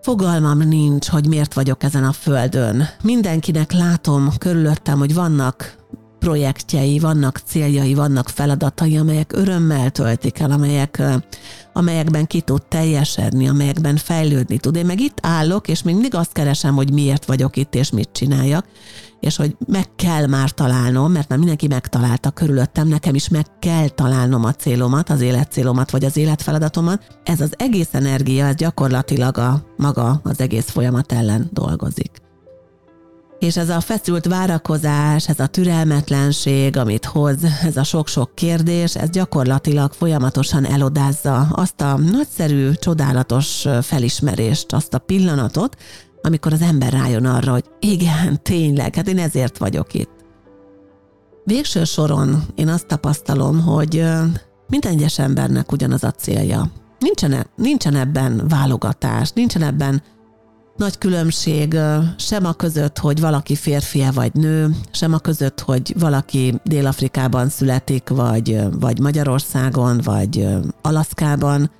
fogalmam 0.05 0.57
nincs, 0.57 1.07
hogy 1.07 1.27
miért 1.27 1.53
vagyok 1.53 1.83
ezen 1.83 2.03
a 2.03 2.11
földön, 2.11 2.87
mindenkinek 3.01 3.71
látom 3.71 4.29
körülöttem, 4.37 4.97
hogy 4.97 5.13
vannak 5.13 5.75
projektjei, 6.19 6.99
vannak 6.99 7.41
céljai, 7.45 7.93
vannak 7.93 8.29
feladatai, 8.29 8.97
amelyek 8.97 9.31
örömmel 9.33 9.89
töltik 9.89 10.39
el, 10.39 10.51
amelyek, 10.51 11.01
amelyekben 11.73 12.27
ki 12.27 12.41
tud 12.41 12.65
teljesedni, 12.65 13.47
amelyekben 13.47 13.97
fejlődni 13.97 14.57
tud. 14.57 14.75
Én 14.75 14.85
meg 14.85 14.99
itt 14.99 15.17
állok, 15.21 15.67
és 15.67 15.83
mindig 15.83 16.15
azt 16.15 16.31
keresem, 16.31 16.75
hogy 16.75 16.93
miért 16.93 17.25
vagyok 17.25 17.57
itt, 17.57 17.75
és 17.75 17.89
mit 17.89 18.09
csináljak, 18.11 18.65
és 19.25 19.35
hogy 19.35 19.55
meg 19.67 19.95
kell 19.95 20.27
már 20.27 20.51
találnom, 20.51 21.11
mert 21.11 21.29
már 21.29 21.37
mindenki 21.37 21.67
megtalálta 21.67 22.31
körülöttem, 22.31 22.87
nekem 22.87 23.15
is 23.15 23.29
meg 23.29 23.45
kell 23.59 23.87
találnom 23.87 24.43
a 24.43 24.53
célomat, 24.53 25.09
az 25.09 25.21
életcélomat, 25.21 25.91
vagy 25.91 26.05
az 26.05 26.17
életfeladatomat. 26.17 27.19
Ez 27.23 27.41
az 27.41 27.53
egész 27.57 27.89
energia, 27.91 28.45
ez 28.45 28.55
gyakorlatilag 28.55 29.37
a 29.37 29.63
maga 29.77 30.19
az 30.23 30.39
egész 30.39 30.69
folyamat 30.69 31.11
ellen 31.11 31.49
dolgozik. 31.53 32.11
És 33.39 33.57
ez 33.57 33.69
a 33.69 33.79
feszült 33.79 34.25
várakozás, 34.25 35.29
ez 35.29 35.39
a 35.39 35.47
türelmetlenség, 35.47 36.77
amit 36.77 37.05
hoz, 37.05 37.37
ez 37.63 37.77
a 37.77 37.83
sok-sok 37.83 38.35
kérdés, 38.35 38.95
ez 38.95 39.09
gyakorlatilag 39.09 39.93
folyamatosan 39.93 40.65
elodázza 40.65 41.47
azt 41.51 41.81
a 41.81 41.97
nagyszerű, 41.97 42.71
csodálatos 42.71 43.67
felismerést, 43.81 44.73
azt 44.73 44.93
a 44.93 44.97
pillanatot, 44.97 45.75
amikor 46.25 46.53
az 46.53 46.61
ember 46.61 46.93
rájön 46.93 47.25
arra, 47.25 47.51
hogy 47.51 47.65
igen, 47.79 48.39
tényleg, 48.43 48.95
hát 48.95 49.07
én 49.07 49.19
ezért 49.19 49.57
vagyok 49.57 49.93
itt. 49.93 50.09
Végső 51.43 51.83
soron 51.83 52.43
én 52.55 52.67
azt 52.67 52.87
tapasztalom, 52.87 53.61
hogy 53.61 54.03
minden 54.67 54.91
egyes 54.91 55.19
embernek 55.19 55.71
ugyanaz 55.71 56.03
a 56.03 56.11
célja. 56.11 56.71
Nincsen, 56.99 57.31
e, 57.31 57.45
nincsen 57.55 57.95
ebben 57.95 58.41
válogatás, 58.47 59.31
nincsen 59.31 59.61
ebben 59.61 60.01
nagy 60.77 60.97
különbség 60.97 61.77
sem 62.17 62.45
a 62.45 62.53
között, 62.53 62.97
hogy 62.97 63.19
valaki 63.19 63.55
férfia 63.55 64.11
vagy 64.11 64.33
nő, 64.33 64.69
sem 64.91 65.13
a 65.13 65.19
között, 65.19 65.59
hogy 65.59 65.93
valaki 65.99 66.59
Dél-Afrikában 66.63 67.49
születik, 67.49 68.09
vagy, 68.09 68.59
vagy 68.79 68.99
Magyarországon, 68.99 70.01
vagy 70.03 70.47
Alaszkában, 70.81 71.71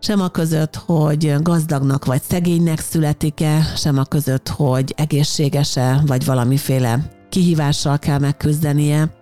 sem 0.00 0.20
a 0.20 0.28
között, 0.28 0.76
hogy 0.76 1.34
gazdagnak 1.42 2.04
vagy 2.04 2.22
szegénynek 2.22 2.80
születik-e, 2.80 3.62
sem 3.76 3.98
a 3.98 4.04
között, 4.04 4.48
hogy 4.48 4.94
egészséges-e, 4.96 6.02
vagy 6.06 6.24
valamiféle 6.24 7.10
kihívással 7.28 7.98
kell 7.98 8.18
megküzdenie, 8.18 9.16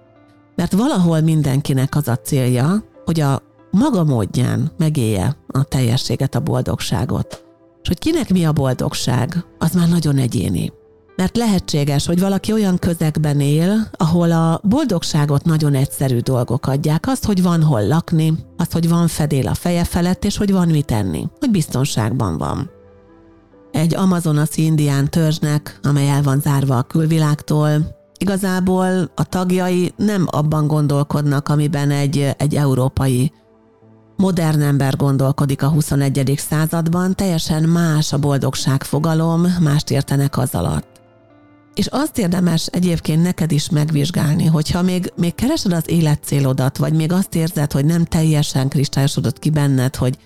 mert 0.56 0.73
valahol 0.73 1.21
mindenkinek 1.21 1.97
az 1.97 2.09
a 2.09 2.16
célja, 2.16 2.85
hogy 3.04 3.21
a 3.21 3.42
maga 3.71 4.04
módján 4.04 4.73
megélje 4.78 5.37
a 5.47 5.64
teljességet, 5.64 6.35
a 6.35 6.40
boldogságot. 6.40 7.45
És 7.83 7.88
hogy 7.88 7.99
kinek 7.99 8.30
mi 8.30 8.45
a 8.45 8.52
boldogság, 8.52 9.45
az 9.59 9.73
már 9.73 9.88
nagyon 9.88 10.16
egyéni. 10.16 10.73
Mert 11.16 11.37
lehetséges, 11.37 12.06
hogy 12.06 12.20
valaki 12.20 12.52
olyan 12.52 12.78
közegben 12.78 13.40
él, 13.40 13.88
ahol 13.92 14.32
a 14.32 14.61
boldogságot 14.62 15.44
nagyon 15.44 15.75
egyszerű 15.75 16.18
dolgok 16.18 16.66
adják. 16.66 17.06
Azt, 17.06 17.25
hogy 17.25 17.42
van 17.42 17.62
hol 17.62 17.87
lakni, 17.87 18.32
azt, 18.56 18.73
hogy 18.73 18.88
van 18.88 19.08
fedél 19.08 19.49
a 19.49 19.54
feje 19.54 19.85
felett, 19.85 20.25
és 20.25 20.37
hogy 20.37 20.52
van 20.52 20.68
mit 20.68 20.90
enni, 20.90 21.28
hogy 21.38 21.50
biztonságban 21.50 22.38
van. 22.38 22.70
Egy 23.73 23.94
amazonasi 23.94 24.64
indián 24.64 25.11
törzsnek, 25.11 25.78
amely 25.82 26.08
el 26.08 26.23
van 26.23 26.40
zárva 26.40 26.76
a 26.76 26.82
külvilágtól, 26.82 27.96
igazából 28.18 29.11
a 29.14 29.25
tagjai 29.25 29.92
nem 29.96 30.26
abban 30.30 30.66
gondolkodnak, 30.66 31.49
amiben 31.49 31.90
egy, 31.90 32.35
egy 32.38 32.54
európai 32.54 33.32
modern 34.16 34.61
ember 34.61 34.96
gondolkodik 34.96 35.62
a 35.62 35.68
21. 35.68 36.32
században, 36.37 37.14
teljesen 37.14 37.62
más 37.62 38.12
a 38.12 38.18
boldogság 38.18 38.82
fogalom, 38.82 39.46
mást 39.61 39.90
értenek 39.90 40.38
az 40.38 40.54
alatt. 40.54 40.96
És 41.76 41.87
azt 41.87 42.18
érdemes 42.18 42.66
egyébként 42.66 43.23
neked 43.23 43.52
is 43.52 43.71
megvizsgálni, 43.71 44.47
hogyha 44.47 44.83
még, 44.83 45.12
még 45.16 45.35
keresed 45.35 45.73
az 45.73 45.90
életcélodat, 45.90 46.76
vagy 46.76 46.92
még 46.92 47.12
azt 47.12 47.35
érzed, 47.35 47.73
hogy 47.73 47.85
nem 47.85 48.04
teljesen 48.04 48.68
kristályosodott 48.68 49.38
ki 49.38 49.50
benned, 49.50 49.97
hogy 49.97 50.18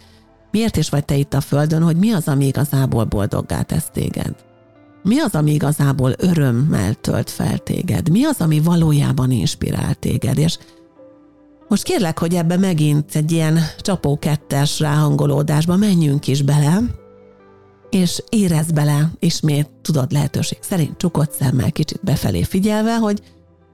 miért 0.50 0.76
is 0.76 0.88
vagy 0.88 1.04
te 1.04 1.16
itt 1.16 1.34
a 1.34 1.40
Földön, 1.40 1.82
hogy 1.82 1.96
mi 1.96 2.10
az, 2.10 2.28
ami 2.28 2.46
igazából 2.46 3.04
boldoggá 3.04 3.62
tesz 3.62 3.88
téged. 3.92 4.34
Mi 5.02 5.20
az, 5.20 5.34
ami 5.34 5.52
igazából 5.52 6.14
örömmel 6.18 6.94
tölt 6.94 7.30
fel 7.30 7.58
téged? 7.58 8.10
Mi 8.10 8.24
az, 8.24 8.40
ami 8.40 8.60
valójában 8.60 9.30
inspirál 9.30 9.94
téged? 9.94 10.38
És 10.38 10.58
most 11.68 11.82
kérlek, 11.82 12.18
hogy 12.18 12.34
ebbe 12.34 12.56
megint 12.56 13.14
egy 13.14 13.32
ilyen 13.32 13.58
csapó 13.78 14.18
kettes 14.18 14.80
ráhangolódásba 14.80 15.76
menjünk 15.76 16.26
is 16.26 16.42
bele, 16.42 16.82
és 17.90 18.22
érez 18.28 18.70
bele 18.70 19.10
ismét, 19.18 19.70
tudod, 19.82 20.12
lehetőség 20.12 20.58
szerint 20.60 20.96
csukott 20.96 21.32
szemmel, 21.32 21.72
kicsit 21.72 22.00
befelé 22.04 22.42
figyelve, 22.42 22.96
hogy, 22.96 23.22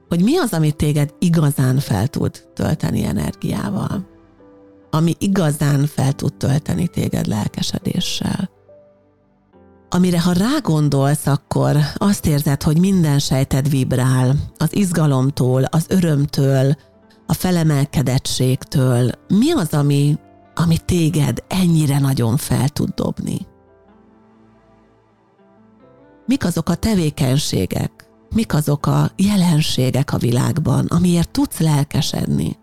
hogy 0.07 0.23
mi 0.23 0.37
az, 0.37 0.53
ami 0.53 0.71
téged 0.71 1.13
igazán 1.19 1.79
fel 1.79 2.07
tud 2.07 2.47
tölteni 2.53 3.03
energiával. 3.03 4.07
Ami 4.89 5.15
igazán 5.19 5.85
fel 5.85 6.13
tud 6.13 6.33
tölteni 6.33 6.87
téged 6.87 7.27
lelkesedéssel. 7.27 8.49
Amire 9.89 10.21
ha 10.21 10.31
rágondolsz, 10.31 11.27
akkor 11.27 11.77
azt 11.95 12.25
érzed, 12.25 12.63
hogy 12.63 12.79
minden 12.79 13.19
sejted 13.19 13.69
vibrál, 13.69 14.35
az 14.57 14.75
izgalomtól, 14.75 15.63
az 15.63 15.85
örömtől, 15.89 16.75
a 17.25 17.33
felemelkedettségtől. 17.33 19.11
Mi 19.27 19.51
az, 19.51 19.73
ami, 19.73 20.17
ami 20.55 20.77
téged 20.77 21.43
ennyire 21.47 21.99
nagyon 21.99 22.37
fel 22.37 22.69
tud 22.69 22.89
dobni? 22.89 23.47
Mik 26.27 26.45
azok 26.45 26.69
a 26.69 26.75
tevékenységek, 26.75 27.91
mik 28.35 28.53
azok 28.53 28.85
a 28.85 29.11
jelenségek 29.15 30.13
a 30.13 30.17
világban, 30.17 30.85
amiért 30.85 31.31
tudsz 31.31 31.59
lelkesedni. 31.59 32.57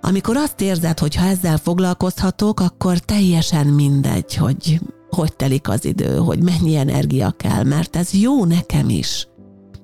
Amikor 0.00 0.36
azt 0.36 0.60
érzed, 0.60 0.98
hogy 0.98 1.14
ha 1.14 1.24
ezzel 1.24 1.56
foglalkozhatok, 1.56 2.60
akkor 2.60 2.98
teljesen 2.98 3.66
mindegy, 3.66 4.34
hogy 4.34 4.80
hogy 5.16 5.36
telik 5.36 5.68
az 5.68 5.84
idő, 5.84 6.16
hogy 6.16 6.42
mennyi 6.42 6.76
energia 6.76 7.30
kell, 7.30 7.64
mert 7.64 7.96
ez 7.96 8.12
jó 8.12 8.44
nekem 8.44 8.88
is, 8.88 9.28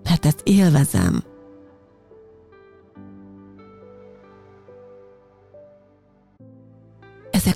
mert 0.04 0.26
ezt 0.26 0.40
élvezem. 0.44 1.22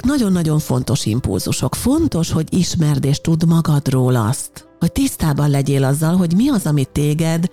Ezek 0.03 0.19
nagyon-nagyon 0.19 0.59
fontos 0.59 1.07
impulzusok. 1.07 1.75
Fontos, 1.75 2.31
hogy 2.31 2.47
ismerd 2.55 3.05
és 3.05 3.21
tudd 3.21 3.47
magadról 3.47 4.17
azt, 4.17 4.69
hogy 4.79 4.93
tisztában 4.93 5.51
legyél 5.51 5.85
azzal, 5.85 6.17
hogy 6.17 6.35
mi 6.37 6.49
az, 6.49 6.67
ami 6.67 6.85
téged 6.85 7.51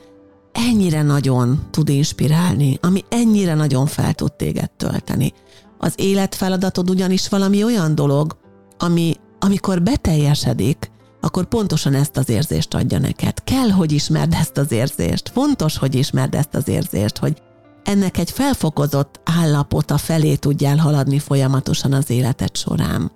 ennyire 0.51 1.01
nagyon 1.01 1.68
tud 1.72 1.89
inspirálni, 1.89 2.77
ami 2.82 3.03
ennyire 3.10 3.53
nagyon 3.53 3.86
fel 3.86 4.13
tud 4.13 4.34
téged 4.34 4.72
tölteni. 4.72 5.34
Az 5.77 5.94
életfeladatod 5.96 6.89
ugyanis 6.89 7.27
valami 7.27 7.63
olyan 7.63 7.96
dolog, 7.96 8.38
ami 8.77 9.15
amikor 9.39 9.82
beteljesedik, 9.82 10.91
akkor 11.22 11.46
pontosan 11.46 11.94
ezt 11.94 12.18
az 12.18 12.29
érzést 12.29 12.74
adja 12.74 13.00
neked. 13.00 13.44
Kell, 13.44 13.70
hogy 13.70 13.91
ismerd 13.91 14.34
ezt 14.34 14.58
az 14.58 14.72
érzést. 14.72 15.29
Fontos, 15.29 15.77
hogy 15.77 15.96
ismerd 15.96 16.36
ezt 16.36 16.56
az 16.56 16.68
érzést, 16.68 17.18
hogy 17.18 17.41
ennek 17.89 18.17
egy 18.17 18.31
felfokozott 18.31 19.19
állapota 19.24 19.98
felé 19.98 20.36
tudjál 20.36 20.77
haladni 20.77 21.19
folyamatosan 21.19 21.93
az 21.93 22.10
életed 22.10 22.55
során. 22.55 23.12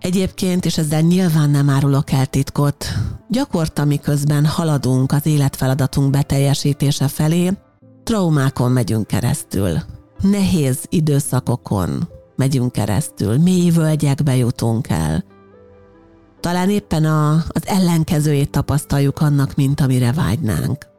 Egyébként, 0.00 0.64
és 0.64 0.78
ezzel 0.78 1.00
nyilván 1.00 1.50
nem 1.50 1.70
árulok 1.70 2.12
el 2.12 2.26
titkot, 2.26 2.86
gyakorta 3.28 3.84
miközben 3.84 4.46
haladunk 4.46 5.12
az 5.12 5.26
életfeladatunk 5.26 6.10
beteljesítése 6.10 7.08
felé, 7.08 7.52
traumákon 8.04 8.72
megyünk 8.72 9.06
keresztül, 9.06 9.78
nehéz 10.20 10.78
időszakokon 10.88 12.08
megyünk 12.36 12.72
keresztül, 12.72 13.38
mély 13.38 13.70
völgyekbe 13.70 14.36
jutunk 14.36 14.88
el. 14.88 15.24
talán 16.40 16.70
éppen 16.70 17.04
a, 17.04 17.32
az 17.32 17.62
ellenkezőjét 17.64 18.50
tapasztaljuk 18.50 19.20
annak, 19.20 19.54
mint 19.54 19.80
amire 19.80 20.12
vágynánk. 20.12 20.94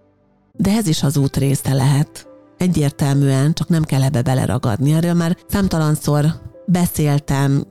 De 0.57 0.71
ez 0.71 0.87
is 0.87 1.03
az 1.03 1.17
út 1.17 1.37
része 1.37 1.73
lehet. 1.73 2.27
Egyértelműen, 2.57 3.53
csak 3.53 3.67
nem 3.67 3.83
kell 3.83 4.03
ebbe 4.03 4.21
beleragadni. 4.21 4.93
Erről 4.93 5.13
már 5.13 5.37
számtalanszor 5.47 6.25
beszéltem, 6.65 7.63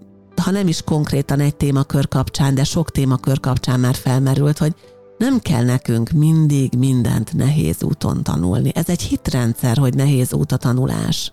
ha 0.43 0.51
nem 0.51 0.69
is 0.69 0.83
konkrétan 0.83 1.41
egy 1.41 1.57
témakör 1.57 2.09
kapcsán, 2.09 2.55
de 2.55 2.65
sok 2.65 2.91
témakör 2.91 3.41
kapcsán 3.41 3.81
már 3.81 3.95
felmerült, 3.95 4.59
hogy 4.59 4.75
nem 5.19 5.39
kell 5.39 5.65
nekünk 5.65 6.11
mindig 6.11 6.73
mindent 6.79 7.33
nehéz 7.33 7.83
úton 7.83 8.23
tanulni. 8.23 8.71
Ez 8.75 8.89
egy 8.89 9.03
hitrendszer, 9.03 9.77
hogy 9.77 9.95
nehéz 9.95 10.33
út 10.33 10.53
a 10.53 10.57
tanulás. 10.57 11.33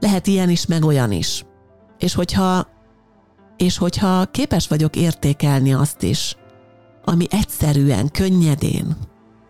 Lehet 0.00 0.26
ilyen 0.26 0.50
is, 0.50 0.66
meg 0.66 0.84
olyan 0.84 1.12
is. 1.12 1.44
És 1.98 2.14
hogyha, 2.14 2.66
és 3.56 3.78
hogyha 3.78 4.26
képes 4.26 4.68
vagyok 4.68 4.96
értékelni 4.96 5.72
azt 5.72 6.02
is, 6.02 6.36
ami 7.04 7.26
egyszerűen, 7.30 8.10
könnyedén, 8.10 8.96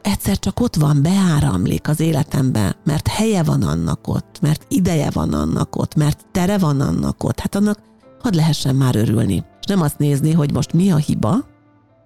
egyszer 0.03 0.39
csak 0.39 0.61
ott 0.61 0.77
van, 0.77 1.03
beáramlik 1.03 1.89
az 1.89 2.01
életembe, 2.01 2.77
mert 2.85 3.09
helye 3.09 3.43
van 3.43 3.63
annak 3.63 4.09
ott, 4.09 4.39
mert 4.41 4.65
ideje 4.69 5.11
van 5.11 5.33
annak 5.33 5.77
ott, 5.77 5.95
mert 5.95 6.27
tere 6.33 6.59
van 6.59 6.81
annak 6.81 7.25
ott, 7.25 7.41
hát 7.41 7.55
annak 7.55 7.79
hadd 8.23 8.35
lehessen 8.35 8.75
már 8.75 8.97
örülni. 8.97 9.45
És 9.61 9.67
nem 9.67 9.81
azt 9.81 9.99
nézni, 9.99 10.33
hogy 10.33 10.53
most 10.53 10.73
mi 10.73 10.91
a 10.91 10.97
hiba, 10.97 11.51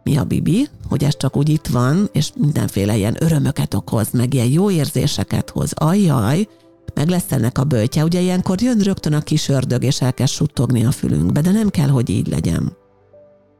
mi 0.03 0.17
a 0.17 0.25
bibi, 0.25 0.69
hogy 0.89 1.05
ez 1.05 1.17
csak 1.17 1.37
úgy 1.37 1.49
itt 1.49 1.67
van, 1.67 2.09
és 2.13 2.33
mindenféle 2.35 2.97
ilyen 2.97 3.17
örömöket 3.19 3.75
okoz, 3.75 4.11
meg 4.11 4.35
ilyen 4.35 4.47
jó 4.47 4.71
érzéseket 4.71 5.51
hoz. 5.51 5.73
Ajjaj, 5.73 6.49
meg 6.95 7.09
lesz 7.09 7.33
ennek 7.33 7.59
a 7.59 7.65
böltje. 7.65 8.05
Ugye 8.05 8.21
ilyenkor 8.21 8.61
jön 8.63 8.79
rögtön 8.79 9.13
a 9.13 9.21
kis 9.21 9.49
ördög, 9.49 9.85
és 9.85 10.01
elkezd 10.01 10.33
suttogni 10.33 10.85
a 10.85 10.91
fülünkbe, 10.91 11.41
de 11.41 11.51
nem 11.51 11.69
kell, 11.69 11.89
hogy 11.89 12.11
így 12.11 12.27
legyen. 12.27 12.77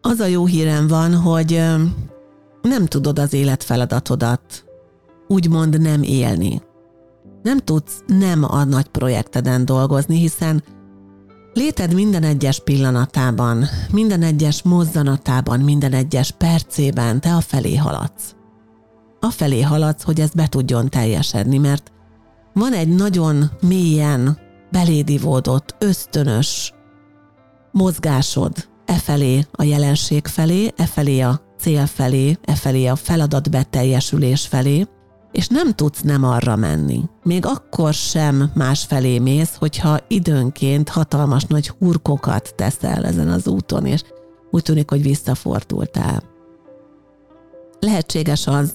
Az 0.01 0.21
a 0.21 0.27
jó 0.27 0.47
hírem 0.47 0.87
van, 0.87 1.15
hogy 1.15 1.63
nem 2.67 2.87
tudod 2.87 3.19
az 3.19 3.33
életfeladatodat 3.33 4.65
úgymond 5.29 5.81
nem 5.81 6.03
élni. 6.03 6.63
Nem 7.43 7.59
tudsz 7.59 8.03
nem 8.07 8.45
a 8.45 8.65
nagy 8.65 8.87
projekteden 8.87 9.65
dolgozni, 9.65 10.19
hiszen 10.19 10.63
léted 11.53 11.95
minden 11.95 12.23
egyes 12.23 12.61
pillanatában, 12.61 13.65
minden 13.93 14.23
egyes 14.23 14.63
mozzanatában, 14.63 15.61
minden 15.61 15.93
egyes 15.93 16.31
percében 16.31 17.21
te 17.21 17.35
a 17.35 17.41
felé 17.41 17.77
haladsz. 17.77 18.35
A 19.21 19.31
felé 19.31 19.61
haladsz, 19.61 20.03
hogy 20.03 20.21
ez 20.21 20.31
be 20.31 20.49
tudjon 20.49 20.89
teljesedni, 20.89 21.59
mert 21.59 21.93
van 22.53 22.73
egy 22.73 22.89
nagyon 22.89 23.51
mélyen 23.61 24.39
belédivódott, 24.71 25.77
ösztönös 25.79 26.73
mozgásod 27.73 28.69
e 28.85 28.95
felé, 28.95 29.47
a 29.53 29.63
jelenség 29.63 30.27
felé, 30.27 30.73
e 30.77 30.87
felé 30.87 31.21
a 31.21 31.46
cél 31.67 31.87
felé, 31.87 32.39
e 32.45 32.55
felé 32.55 32.87
a 32.87 32.97
feladat 32.97 33.51
beteljesülés 33.51 34.47
felé, 34.47 34.87
és 35.33 35.49
nem 35.49 35.73
tudsz 35.73 36.01
nem 36.01 36.25
arra 36.25 36.57
menni. 36.57 37.03
Még 37.23 37.47
akkor 37.47 37.95
sem 37.95 38.51
más 38.55 38.85
felé 38.85 39.19
mész, 39.19 39.55
hogyha 39.55 39.99
időnként 40.09 40.89
hatalmas 40.89 41.45
nagy 41.45 41.69
hurkokat 41.69 42.55
teszel 42.57 43.05
ezen 43.05 43.29
az 43.29 43.47
úton, 43.47 43.87
és 43.87 44.03
úgy 44.51 44.63
tűnik, 44.63 44.91
hogy 44.91 45.03
visszafordultál. 45.03 46.23
Lehetséges 47.81 48.47
az, 48.47 48.75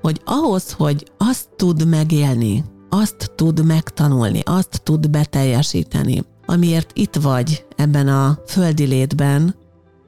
hogy 0.00 0.20
ahhoz, 0.24 0.72
hogy 0.72 1.12
azt 1.18 1.48
tud 1.56 1.86
megélni, 1.86 2.64
azt 2.88 3.32
tud 3.36 3.64
megtanulni, 3.64 4.40
azt 4.44 4.80
tud 4.82 5.10
beteljesíteni, 5.10 6.24
amiért 6.46 6.90
itt 6.94 7.14
vagy 7.14 7.66
ebben 7.76 8.08
a 8.08 8.38
földi 8.46 8.84
létben, 8.84 9.54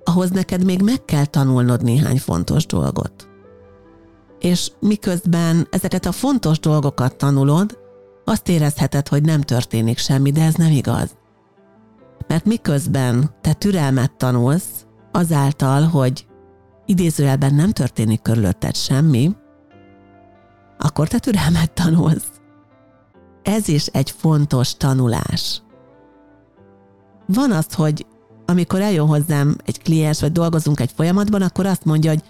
ahhoz 0.05 0.31
neked 0.31 0.65
még 0.65 0.83
meg 0.83 1.05
kell 1.05 1.25
tanulnod 1.25 1.83
néhány 1.83 2.19
fontos 2.19 2.67
dolgot. 2.67 3.29
És 4.39 4.71
miközben 4.81 5.67
ezeket 5.71 6.07
a 6.07 6.13
fontos 6.13 6.59
dolgokat 6.59 7.17
tanulod, 7.17 7.79
azt 8.25 8.49
érezheted, 8.49 9.09
hogy 9.09 9.23
nem 9.23 9.41
történik 9.41 9.99
semmi, 9.99 10.31
de 10.31 10.43
ez 10.45 10.55
nem 10.55 10.71
igaz. 10.71 11.17
Mert 12.27 12.45
miközben 12.45 13.35
te 13.41 13.53
türelmet 13.53 14.13
tanulsz, 14.13 14.87
azáltal, 15.13 15.83
hogy 15.83 16.27
idézőjelben 16.87 17.55
nem 17.55 17.71
történik 17.71 18.23
körülötted 18.23 18.77
semmi, 18.77 19.37
akkor 20.79 21.09
te 21.09 21.19
türelmet 21.19 21.73
tanulsz. 21.73 22.31
Ez 23.43 23.69
is 23.69 23.87
egy 23.87 24.11
fontos 24.11 24.77
tanulás. 24.77 25.63
Van 27.27 27.51
az, 27.51 27.75
hogy 27.75 28.07
amikor 28.47 28.81
eljön 28.81 29.07
hozzám 29.07 29.57
egy 29.65 29.83
kliens, 29.83 30.21
vagy 30.21 30.33
dolgozunk 30.33 30.81
egy 30.81 30.91
folyamatban, 30.97 31.43
akkor 31.43 31.67
azt 31.67 31.85
mondja, 31.85 32.11
hogy 32.11 32.23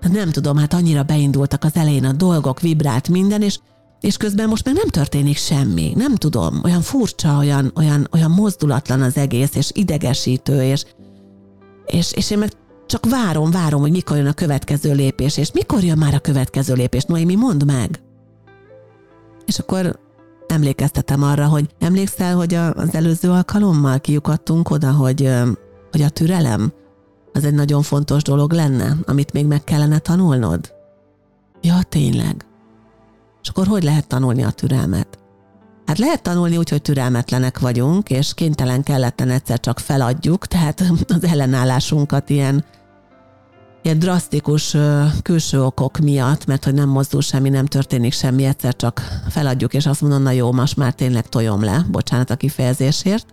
hát 0.00 0.12
nem 0.12 0.30
tudom, 0.30 0.56
hát 0.56 0.74
annyira 0.74 1.02
beindultak 1.02 1.64
az 1.64 1.74
elején 1.74 2.04
a 2.04 2.12
dolgok, 2.12 2.60
vibrált 2.60 3.08
minden, 3.08 3.42
és, 3.42 3.58
és 4.00 4.16
közben 4.16 4.48
most 4.48 4.64
meg 4.64 4.74
nem 4.74 4.88
történik 4.88 5.36
semmi. 5.36 5.92
Nem 5.96 6.14
tudom, 6.14 6.60
olyan 6.64 6.80
furcsa, 6.80 7.36
olyan, 7.36 7.72
olyan, 7.76 8.08
olyan 8.12 8.30
mozdulatlan 8.30 9.02
az 9.02 9.16
egész, 9.16 9.54
és 9.54 9.70
idegesítő, 9.74 10.62
és, 10.62 10.84
és, 11.86 12.12
és 12.12 12.30
én 12.30 12.38
meg 12.38 12.52
csak 12.86 13.06
várom, 13.06 13.50
várom, 13.50 13.80
hogy 13.80 13.90
mikor 13.90 14.16
jön 14.16 14.26
a 14.26 14.32
következő 14.32 14.92
lépés, 14.94 15.36
és 15.36 15.52
mikor 15.52 15.82
jön 15.82 15.98
már 15.98 16.14
a 16.14 16.18
következő 16.18 16.74
lépés. 16.74 17.04
Noémi, 17.04 17.34
mondd 17.34 17.66
meg! 17.66 18.00
És 19.46 19.58
akkor 19.58 19.98
emlékeztetem 20.50 21.22
arra, 21.22 21.46
hogy 21.46 21.68
emlékszel, 21.78 22.36
hogy 22.36 22.54
az 22.54 22.94
előző 22.94 23.30
alkalommal 23.30 24.00
kiukadtunk 24.00 24.70
oda, 24.70 24.90
hogy, 24.92 25.32
hogy 25.90 26.02
a 26.02 26.08
türelem 26.08 26.72
az 27.32 27.44
egy 27.44 27.54
nagyon 27.54 27.82
fontos 27.82 28.22
dolog 28.22 28.52
lenne, 28.52 28.96
amit 29.06 29.32
még 29.32 29.46
meg 29.46 29.64
kellene 29.64 29.98
tanulnod? 29.98 30.72
Ja, 31.60 31.82
tényleg. 31.88 32.44
És 33.42 33.48
akkor 33.48 33.66
hogy 33.66 33.82
lehet 33.82 34.06
tanulni 34.06 34.42
a 34.42 34.50
türelmet? 34.50 35.18
Hát 35.86 35.98
lehet 35.98 36.22
tanulni 36.22 36.56
úgy, 36.56 36.68
hogy 36.68 36.82
türelmetlenek 36.82 37.58
vagyunk, 37.58 38.10
és 38.10 38.34
kénytelen 38.34 38.82
kelletten 38.82 39.30
egyszer 39.30 39.60
csak 39.60 39.78
feladjuk, 39.78 40.46
tehát 40.46 40.80
az 41.08 41.24
ellenállásunkat 41.24 42.30
ilyen 42.30 42.64
ilyen 43.82 43.98
drasztikus 43.98 44.76
külső 45.22 45.62
okok 45.62 45.98
miatt, 45.98 46.46
mert 46.46 46.64
hogy 46.64 46.74
nem 46.74 46.88
mozdul 46.88 47.20
semmi, 47.20 47.48
nem 47.48 47.66
történik 47.66 48.12
semmi, 48.12 48.44
egyszer 48.44 48.76
csak 48.76 49.22
feladjuk, 49.28 49.74
és 49.74 49.86
azt 49.86 50.00
mondom, 50.00 50.22
na 50.22 50.30
jó, 50.30 50.52
most 50.52 50.76
már 50.76 50.92
tényleg 50.92 51.28
tojom 51.28 51.64
le, 51.64 51.86
bocsánat 51.90 52.30
a 52.30 52.36
kifejezésért, 52.36 53.26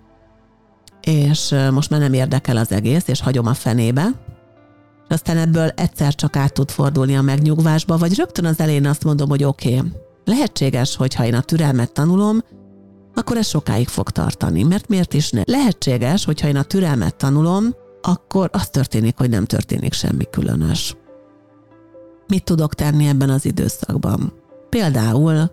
és 1.01 1.55
most 1.71 1.89
már 1.89 1.99
nem 1.99 2.13
érdekel 2.13 2.57
az 2.57 2.71
egész, 2.71 3.07
és 3.07 3.21
hagyom 3.21 3.45
a 3.45 3.53
fenébe, 3.53 4.07
és 5.07 5.13
aztán 5.13 5.38
ebből 5.38 5.69
egyszer 5.75 6.15
csak 6.15 6.36
át 6.36 6.53
tud 6.53 6.71
fordulni 6.71 7.17
a 7.17 7.21
megnyugvásba, 7.21 7.97
vagy 7.97 8.15
rögtön 8.15 8.45
az 8.45 8.60
elején 8.60 8.86
azt 8.86 9.03
mondom, 9.03 9.29
hogy 9.29 9.43
oké, 9.43 9.77
okay, 9.77 9.91
lehetséges, 10.25 10.95
hogy 10.95 11.13
ha 11.13 11.25
én 11.25 11.33
a 11.33 11.41
türelmet 11.41 11.91
tanulom, 11.91 12.39
akkor 13.15 13.38
ez 13.38 13.47
sokáig 13.47 13.88
fog 13.88 14.10
tartani, 14.10 14.63
mert 14.63 14.88
miért 14.88 15.13
is 15.13 15.29
ne? 15.29 15.41
Lehetséges, 15.45 16.25
hogyha 16.25 16.47
én 16.47 16.55
a 16.55 16.63
türelmet 16.63 17.15
tanulom, 17.15 17.75
akkor 18.08 18.50
az 18.54 18.70
történik, 18.70 19.17
hogy 19.17 19.30
nem 19.30 19.46
történik 19.46 19.93
semmi 19.93 20.26
különös. 20.30 20.96
Mit 22.28 22.43
tudok 22.43 22.74
tenni 22.74 23.08
ebben 23.08 23.30
az 23.30 23.46
időszakban? 23.46 24.34
Például 24.70 25.52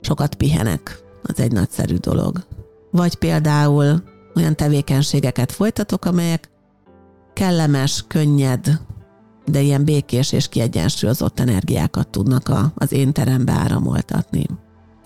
sokat 0.00 0.34
pihenek, 0.34 1.00
az 1.22 1.40
egy 1.40 1.52
nagyszerű 1.52 1.96
dolog. 1.96 2.46
Vagy 2.90 3.14
például 3.14 4.02
olyan 4.34 4.56
tevékenységeket 4.56 5.52
folytatok, 5.52 6.04
amelyek 6.04 6.50
kellemes, 7.32 8.04
könnyed, 8.08 8.80
de 9.44 9.60
ilyen 9.60 9.84
békés 9.84 10.32
és 10.32 10.48
kiegyensúlyozott 10.48 11.40
energiákat 11.40 12.08
tudnak 12.08 12.48
a, 12.48 12.72
az 12.74 12.92
én 12.92 13.12
terembe 13.12 13.52
áramoltatni 13.52 14.46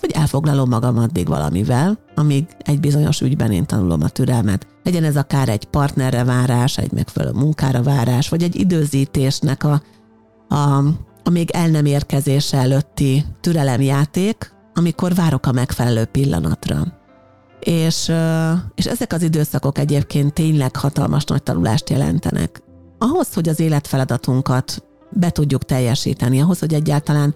vagy 0.01 0.11
elfoglalom 0.11 0.69
magam 0.69 0.99
addig 0.99 1.29
valamivel, 1.29 1.99
amíg 2.15 2.47
egy 2.59 2.81
bizonyos 2.81 3.21
ügyben 3.21 3.53
én 3.53 3.67
tanulom 3.67 4.03
a 4.03 4.09
türelmet. 4.09 4.67
Legyen 4.83 5.05
ez 5.05 5.17
akár 5.17 5.49
egy 5.49 5.65
partnerre 5.65 6.25
várás, 6.25 6.79
egy 6.79 6.93
megfelelő 6.93 7.33
munkára 7.33 7.83
várás, 7.83 8.29
vagy 8.29 8.43
egy 8.43 8.57
időzítésnek 8.57 9.65
a, 9.65 9.83
a, 10.49 10.85
a 11.25 11.31
még 11.31 11.51
el 11.51 11.69
nem 11.69 11.85
érkezése 11.85 12.57
előtti 12.57 13.25
türelemjáték, 13.41 14.53
amikor 14.75 15.15
várok 15.15 15.47
a 15.47 15.53
megfelelő 15.53 16.05
pillanatra. 16.05 16.99
És, 17.61 18.13
és 18.75 18.87
ezek 18.87 19.13
az 19.13 19.23
időszakok 19.23 19.79
egyébként 19.79 20.33
tényleg 20.33 20.77
hatalmas 20.77 21.25
nagy 21.25 21.43
tanulást 21.43 21.91
jelentenek. 21.91 22.63
Ahhoz, 22.99 23.35
hogy 23.35 23.49
az 23.49 23.61
életfeladatunkat 23.61 24.85
be 25.11 25.31
tudjuk 25.31 25.65
teljesíteni, 25.65 26.41
ahhoz, 26.41 26.59
hogy 26.59 26.75
egyáltalán 26.75 27.35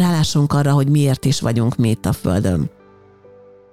rálássunk 0.00 0.52
arra, 0.52 0.72
hogy 0.72 0.88
miért 0.88 1.24
is 1.24 1.40
vagyunk 1.40 1.76
mi 1.76 1.88
itt 1.88 2.06
a 2.06 2.12
Földön. 2.12 2.70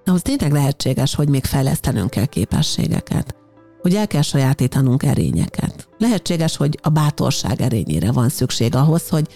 Ahhoz 0.06 0.22
tényleg 0.22 0.52
lehetséges, 0.52 1.16
hogy 1.16 1.30
még 1.30 1.46
fejlesztenünk 1.46 2.10
kell 2.10 2.26
képességeket, 2.26 3.36
hogy 3.82 3.96
el 3.96 4.08
kell 4.08 4.22
sajátítanunk 4.22 5.04
erényeket. 5.04 5.88
Lehetséges, 5.98 6.58
hogy 6.58 6.80
a 6.82 6.90
bátorság 6.90 7.62
erényére 7.62 8.12
van 8.12 8.30
szükség 8.30 8.76
ahhoz, 8.76 9.10
hogy 9.10 9.28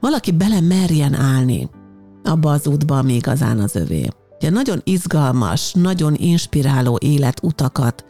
valaki 0.00 0.32
bele 0.32 0.60
merjen 0.60 1.14
állni 1.14 1.68
abba 2.24 2.50
az 2.50 2.66
útba, 2.66 2.98
ami 2.98 3.14
igazán 3.14 3.58
az 3.58 3.76
övé. 3.76 4.08
Ugye 4.36 4.50
nagyon 4.50 4.80
izgalmas, 4.84 5.72
nagyon 5.72 6.14
inspiráló 6.14 6.98
életutakat 7.02 8.04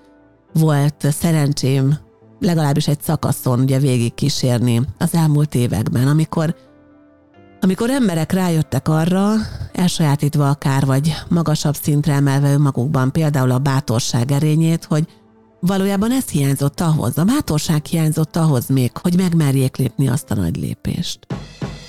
volt 0.53 1.07
szerencsém 1.11 1.99
legalábbis 2.41 2.89
egy 2.89 3.01
szakaszon 3.01 3.61
ugye 3.61 3.79
végig 3.79 4.15
kísérni 4.15 4.81
az 4.99 5.15
elmúlt 5.15 5.55
években, 5.55 6.09
amikor 6.09 6.55
amikor 7.61 7.91
emberek 7.91 8.33
rájöttek 8.33 8.89
arra, 8.89 9.33
elsajátítva 9.73 10.49
akár 10.49 10.87
vagy 10.87 11.15
magasabb 11.29 11.75
szintre 11.75 12.13
emelve 12.13 12.53
önmagukban 12.53 13.13
például 13.13 13.51
a 13.51 13.59
bátorság 13.59 14.31
erényét, 14.31 14.85
hogy 14.85 15.07
valójában 15.61 16.13
ez 16.13 16.29
hiányzott 16.29 16.81
ahhoz, 16.81 17.19
a 17.19 17.25
bátorság 17.25 17.85
hiányzott 17.85 18.37
ahhoz 18.37 18.67
még, 18.67 18.91
hogy 19.03 19.17
megmerjék 19.17 19.77
lépni 19.77 20.09
azt 20.09 20.31
a 20.31 20.35
nagy 20.35 20.57
lépést. 20.57 21.19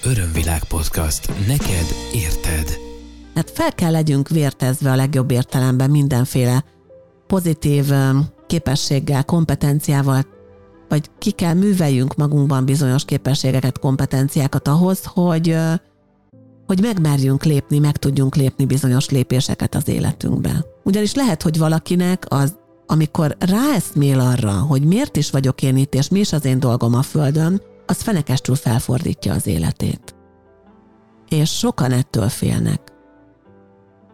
Örömvilág 0.04 0.64
podcast. 0.64 1.48
Neked 1.48 1.86
érted. 2.14 2.78
Hát 3.36 3.52
fel 3.52 3.74
kell 3.74 3.92
legyünk 3.92 4.30
vértezve 4.30 4.92
a 4.92 4.96
legjobb 4.96 5.32
értelemben 5.32 5.90
mindenféle 5.90 6.64
pozitív 7.28 7.86
képességgel, 8.48 9.24
kompetenciával, 9.24 10.26
vagy 10.92 11.10
ki 11.18 11.32
kell 11.32 11.54
műveljünk 11.54 12.16
magunkban 12.16 12.66
bizonyos 12.66 13.06
képességeket, 13.06 13.80
kompetenciákat 13.80 14.68
ahhoz, 14.68 15.06
hogy, 15.06 15.58
hogy 16.68 16.82
megmerjünk 16.82 17.44
lépni, 17.44 17.80
meg 17.80 17.98
tudjunk 17.98 18.36
lépni 18.36 18.66
bizonyos 18.66 19.10
lépéseket 19.10 19.76
az 19.76 19.88
életünkbe. 19.88 20.66
Ugyanis 20.84 21.14
lehet, 21.14 21.42
hogy 21.42 21.58
valakinek 21.58 22.26
az, 22.28 22.56
amikor 22.86 23.36
ráeszmél 23.40 24.20
arra, 24.20 24.52
hogy 24.52 24.84
miért 24.84 25.18
is 25.18 25.30
vagyok 25.30 25.62
én 25.62 25.78
itt, 25.78 25.94
és 25.94 26.10
mi 26.10 26.20
is 26.20 26.34
az 26.34 26.46
én 26.46 26.60
dolgom 26.60 26.94
a 26.94 27.02
Földön, 27.02 27.62
az 27.86 28.02
fenekestül 28.02 28.56
felfordítja 28.56 29.34
az 29.34 29.48
életét. 29.48 30.16
És 31.30 31.58
sokan 31.58 31.92
ettől 31.92 32.30
félnek. 32.30 32.82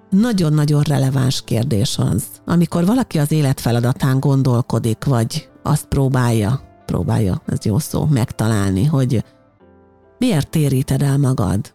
Nagyon-nagyon 0.10 0.82
releváns 0.82 1.44
kérdés 1.44 1.98
az, 1.98 2.24
amikor 2.46 2.86
valaki 2.86 3.20
az 3.20 3.32
életfeladatán 3.32 4.20
gondolkodik, 4.20 5.04
vagy 5.04 5.50
azt 5.64 5.86
próbálja, 5.86 6.67
próbálja, 6.88 7.42
ez 7.46 7.66
jó 7.66 7.80
szó, 7.80 8.06
megtalálni, 8.06 8.86
hogy 8.86 9.24
miért 10.18 10.50
téríted 10.50 11.02
el 11.02 11.18
magad? 11.18 11.74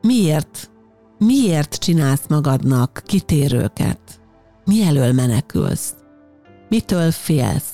Miért, 0.00 0.70
miért 1.18 1.74
csinálsz 1.74 2.26
magadnak 2.28 3.02
kitérőket? 3.06 4.00
Mi 4.64 4.82
elől 4.82 5.12
menekülsz? 5.12 5.94
Mitől 6.68 7.10
félsz? 7.10 7.72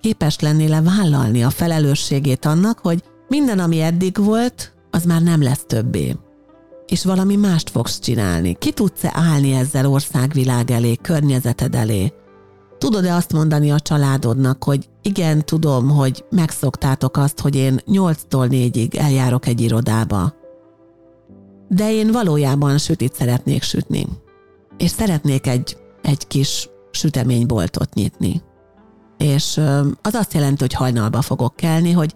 Képes 0.00 0.40
lennél-e 0.40 0.82
vállalni 0.82 1.44
a 1.44 1.50
felelősségét 1.50 2.44
annak, 2.44 2.78
hogy 2.78 3.02
minden, 3.28 3.58
ami 3.58 3.80
eddig 3.80 4.16
volt, 4.24 4.74
az 4.90 5.04
már 5.04 5.22
nem 5.22 5.42
lesz 5.42 5.64
többé. 5.66 6.16
És 6.86 7.04
valami 7.04 7.36
mást 7.36 7.70
fogsz 7.70 7.98
csinálni. 7.98 8.54
Ki 8.58 8.72
tudsz-e 8.72 9.10
állni 9.14 9.52
ezzel 9.52 9.86
országvilág 9.86 10.70
elé, 10.70 10.96
környezeted 10.96 11.74
elé? 11.74 12.12
Tudod-e 12.86 13.14
azt 13.14 13.32
mondani 13.32 13.70
a 13.70 13.80
családodnak, 13.80 14.64
hogy 14.64 14.88
igen, 15.02 15.44
tudom, 15.44 15.88
hogy 15.88 16.24
megszoktátok 16.30 17.16
azt, 17.16 17.40
hogy 17.40 17.56
én 17.56 17.80
8-tól 17.86 18.48
4-ig 18.50 18.98
eljárok 18.98 19.46
egy 19.46 19.60
irodába. 19.60 20.34
De 21.68 21.92
én 21.92 22.12
valójában 22.12 22.78
sütit 22.78 23.14
szeretnék 23.14 23.62
sütni. 23.62 24.06
És 24.76 24.90
szeretnék 24.90 25.46
egy, 25.46 25.76
egy 26.02 26.26
kis 26.26 26.68
süteményboltot 26.90 27.94
nyitni. 27.94 28.42
És 29.18 29.60
az 30.02 30.14
azt 30.14 30.34
jelenti, 30.34 30.60
hogy 30.60 30.72
hajnalba 30.72 31.22
fogok 31.22 31.56
kelni, 31.56 31.92
hogy 31.92 32.14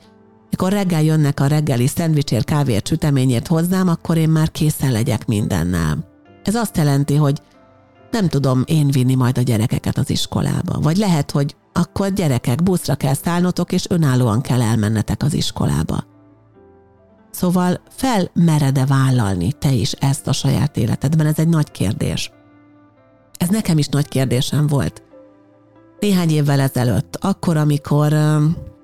mikor 0.50 0.72
reggel 0.72 1.02
jönnek 1.02 1.40
a 1.40 1.46
reggeli 1.46 1.86
szendvicsért, 1.86 2.44
kávért, 2.44 2.86
süteményért 2.86 3.46
hozzám, 3.46 3.88
akkor 3.88 4.16
én 4.16 4.28
már 4.28 4.50
készen 4.50 4.92
legyek 4.92 5.26
mindennel. 5.26 6.08
Ez 6.44 6.54
azt 6.54 6.76
jelenti, 6.76 7.14
hogy 7.14 7.40
nem 8.10 8.28
tudom 8.28 8.62
én 8.66 8.90
vinni 8.90 9.14
majd 9.14 9.38
a 9.38 9.42
gyerekeket 9.42 9.98
az 9.98 10.10
iskolába. 10.10 10.80
Vagy 10.80 10.96
lehet, 10.96 11.30
hogy 11.30 11.56
akkor 11.72 12.12
gyerekek, 12.12 12.62
buszra 12.62 12.94
kell 12.94 13.14
szállnotok, 13.14 13.72
és 13.72 13.86
önállóan 13.88 14.40
kell 14.40 14.62
elmennetek 14.62 15.22
az 15.22 15.34
iskolába. 15.34 16.04
Szóval 17.30 17.80
felmered-e 17.88 18.86
vállalni 18.86 19.52
te 19.52 19.72
is 19.72 19.92
ezt 19.92 20.26
a 20.26 20.32
saját 20.32 20.76
életedben? 20.76 21.26
Ez 21.26 21.38
egy 21.38 21.48
nagy 21.48 21.70
kérdés. 21.70 22.32
Ez 23.38 23.48
nekem 23.48 23.78
is 23.78 23.86
nagy 23.86 24.08
kérdésem 24.08 24.66
volt. 24.66 25.02
Néhány 26.00 26.30
évvel 26.30 26.60
ezelőtt, 26.60 27.16
akkor, 27.20 27.56
amikor 27.56 28.12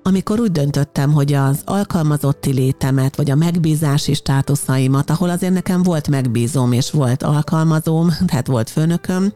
amikor 0.07 0.39
úgy 0.39 0.51
döntöttem, 0.51 1.11
hogy 1.11 1.33
az 1.33 1.61
alkalmazotti 1.65 2.53
létemet, 2.53 3.15
vagy 3.15 3.31
a 3.31 3.35
megbízási 3.35 4.13
státuszaimat, 4.13 5.09
ahol 5.09 5.29
azért 5.29 5.53
nekem 5.53 5.83
volt 5.83 6.07
megbízóm 6.07 6.71
és 6.71 6.91
volt 6.91 7.23
alkalmazóm, 7.23 8.09
tehát 8.27 8.47
volt 8.47 8.69
főnököm, 8.69 9.33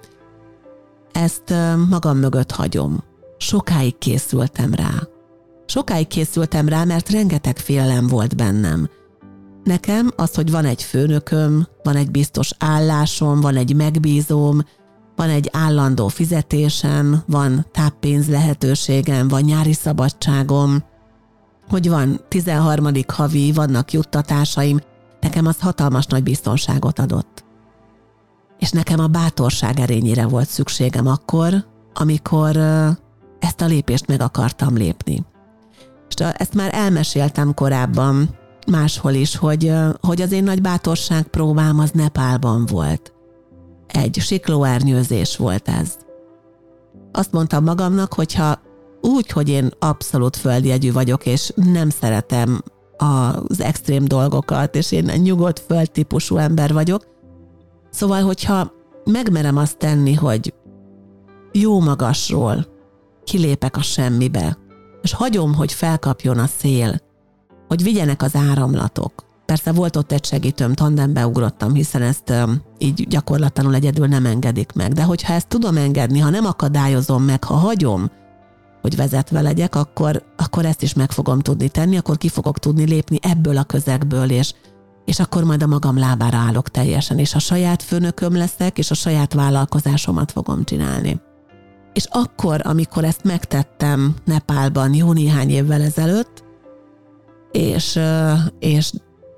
ezt 1.11 1.53
magam 1.89 2.17
mögött 2.17 2.51
hagyom. 2.51 3.03
Sokáig 3.37 3.97
készültem 3.97 4.73
rá. 4.73 4.91
Sokáig 5.65 6.07
készültem 6.07 6.67
rá, 6.67 6.83
mert 6.83 7.09
rengeteg 7.09 7.57
félelem 7.57 8.07
volt 8.07 8.35
bennem. 8.35 8.89
Nekem 9.63 10.11
az, 10.15 10.35
hogy 10.35 10.51
van 10.51 10.65
egy 10.65 10.83
főnököm, 10.83 11.67
van 11.83 11.95
egy 11.95 12.11
biztos 12.11 12.51
állásom, 12.59 13.41
van 13.41 13.55
egy 13.55 13.75
megbízóm, 13.75 14.59
van 15.21 15.29
egy 15.29 15.49
állandó 15.51 16.07
fizetésem, 16.07 17.23
van 17.27 17.65
táppénz 17.71 18.29
lehetőségem, 18.29 19.27
van 19.27 19.41
nyári 19.41 19.73
szabadságom, 19.73 20.83
hogy 21.69 21.89
van 21.89 22.21
13. 22.27 22.87
havi, 23.07 23.51
vannak 23.51 23.91
juttatásaim, 23.91 24.79
nekem 25.19 25.45
az 25.45 25.59
hatalmas 25.59 26.05
nagy 26.05 26.23
biztonságot 26.23 26.99
adott. 26.99 27.43
És 28.59 28.69
nekem 28.69 28.99
a 28.99 29.07
bátorság 29.07 29.79
erényére 29.79 30.25
volt 30.25 30.49
szükségem 30.49 31.07
akkor, 31.07 31.65
amikor 31.93 32.57
ezt 33.39 33.61
a 33.61 33.65
lépést 33.65 34.07
meg 34.07 34.21
akartam 34.21 34.75
lépni. 34.75 35.25
És 36.09 36.15
ezt 36.15 36.53
már 36.53 36.73
elmeséltem 36.73 37.53
korábban 37.53 38.37
máshol 38.67 39.13
is, 39.13 39.35
hogy, 39.35 39.73
hogy 39.99 40.21
az 40.21 40.31
én 40.31 40.43
nagy 40.43 40.61
bátorság 40.61 41.23
próbám 41.23 41.79
az 41.79 41.91
Nepálban 41.91 42.65
volt 42.65 43.10
egy 43.93 44.17
siklóernyőzés 44.19 45.37
volt 45.37 45.67
ez. 45.67 45.97
Azt 47.11 47.31
mondtam 47.31 47.63
magamnak, 47.63 48.13
hogyha 48.13 48.59
úgy, 49.01 49.29
hogy 49.29 49.49
én 49.49 49.71
abszolút 49.79 50.35
földjegyű 50.35 50.91
vagyok, 50.91 51.25
és 51.25 51.51
nem 51.55 51.89
szeretem 51.89 52.61
az 52.97 53.61
extrém 53.61 54.05
dolgokat, 54.05 54.75
és 54.75 54.91
én 54.91 55.09
egy 55.09 55.21
nyugodt 55.21 55.59
földtípusú 55.59 56.37
ember 56.37 56.73
vagyok, 56.73 57.05
szóval, 57.89 58.21
hogyha 58.21 58.71
megmerem 59.03 59.57
azt 59.57 59.77
tenni, 59.77 60.13
hogy 60.13 60.53
jó 61.51 61.79
magasról 61.79 62.65
kilépek 63.23 63.77
a 63.77 63.81
semmibe, 63.81 64.57
és 65.01 65.13
hagyom, 65.13 65.53
hogy 65.53 65.73
felkapjon 65.73 66.37
a 66.37 66.47
szél, 66.47 67.01
hogy 67.67 67.83
vigyenek 67.83 68.21
az 68.21 68.35
áramlatok, 68.35 69.30
Persze 69.51 69.71
volt 69.71 69.95
ott 69.95 70.11
egy 70.11 70.25
segítőm, 70.25 70.73
tandembe 70.73 71.27
ugrottam, 71.27 71.73
hiszen 71.73 72.01
ezt 72.01 72.33
így 72.77 73.07
gyakorlatlanul 73.07 73.75
egyedül 73.75 74.07
nem 74.07 74.25
engedik 74.25 74.71
meg. 74.71 74.93
De 74.93 75.03
hogyha 75.03 75.33
ezt 75.33 75.47
tudom 75.47 75.77
engedni, 75.77 76.19
ha 76.19 76.29
nem 76.29 76.45
akadályozom 76.45 77.23
meg, 77.23 77.43
ha 77.43 77.53
hagyom, 77.53 78.11
hogy 78.81 78.95
vezetve 78.95 79.41
legyek, 79.41 79.75
akkor, 79.75 80.23
akkor 80.37 80.65
ezt 80.65 80.81
is 80.81 80.93
meg 80.93 81.11
fogom 81.11 81.39
tudni 81.39 81.69
tenni, 81.69 81.97
akkor 81.97 82.17
ki 82.17 82.29
fogok 82.29 82.59
tudni 82.59 82.83
lépni 82.83 83.19
ebből 83.21 83.57
a 83.57 83.63
közegből, 83.63 84.29
és, 84.29 84.53
és 85.05 85.19
akkor 85.19 85.43
majd 85.43 85.63
a 85.63 85.67
magam 85.67 85.97
lábára 85.97 86.37
állok 86.37 86.69
teljesen, 86.69 87.19
és 87.19 87.35
a 87.35 87.39
saját 87.39 87.83
főnököm 87.83 88.35
leszek, 88.35 88.77
és 88.77 88.91
a 88.91 88.95
saját 88.95 89.33
vállalkozásomat 89.33 90.31
fogom 90.31 90.63
csinálni. 90.63 91.21
És 91.93 92.05
akkor, 92.09 92.61
amikor 92.63 93.03
ezt 93.03 93.23
megtettem 93.23 94.15
Nepálban 94.25 94.93
jó 94.93 95.13
néhány 95.13 95.49
évvel 95.49 95.81
ezelőtt, 95.81 96.43
és, 97.51 97.99
és 98.59 98.91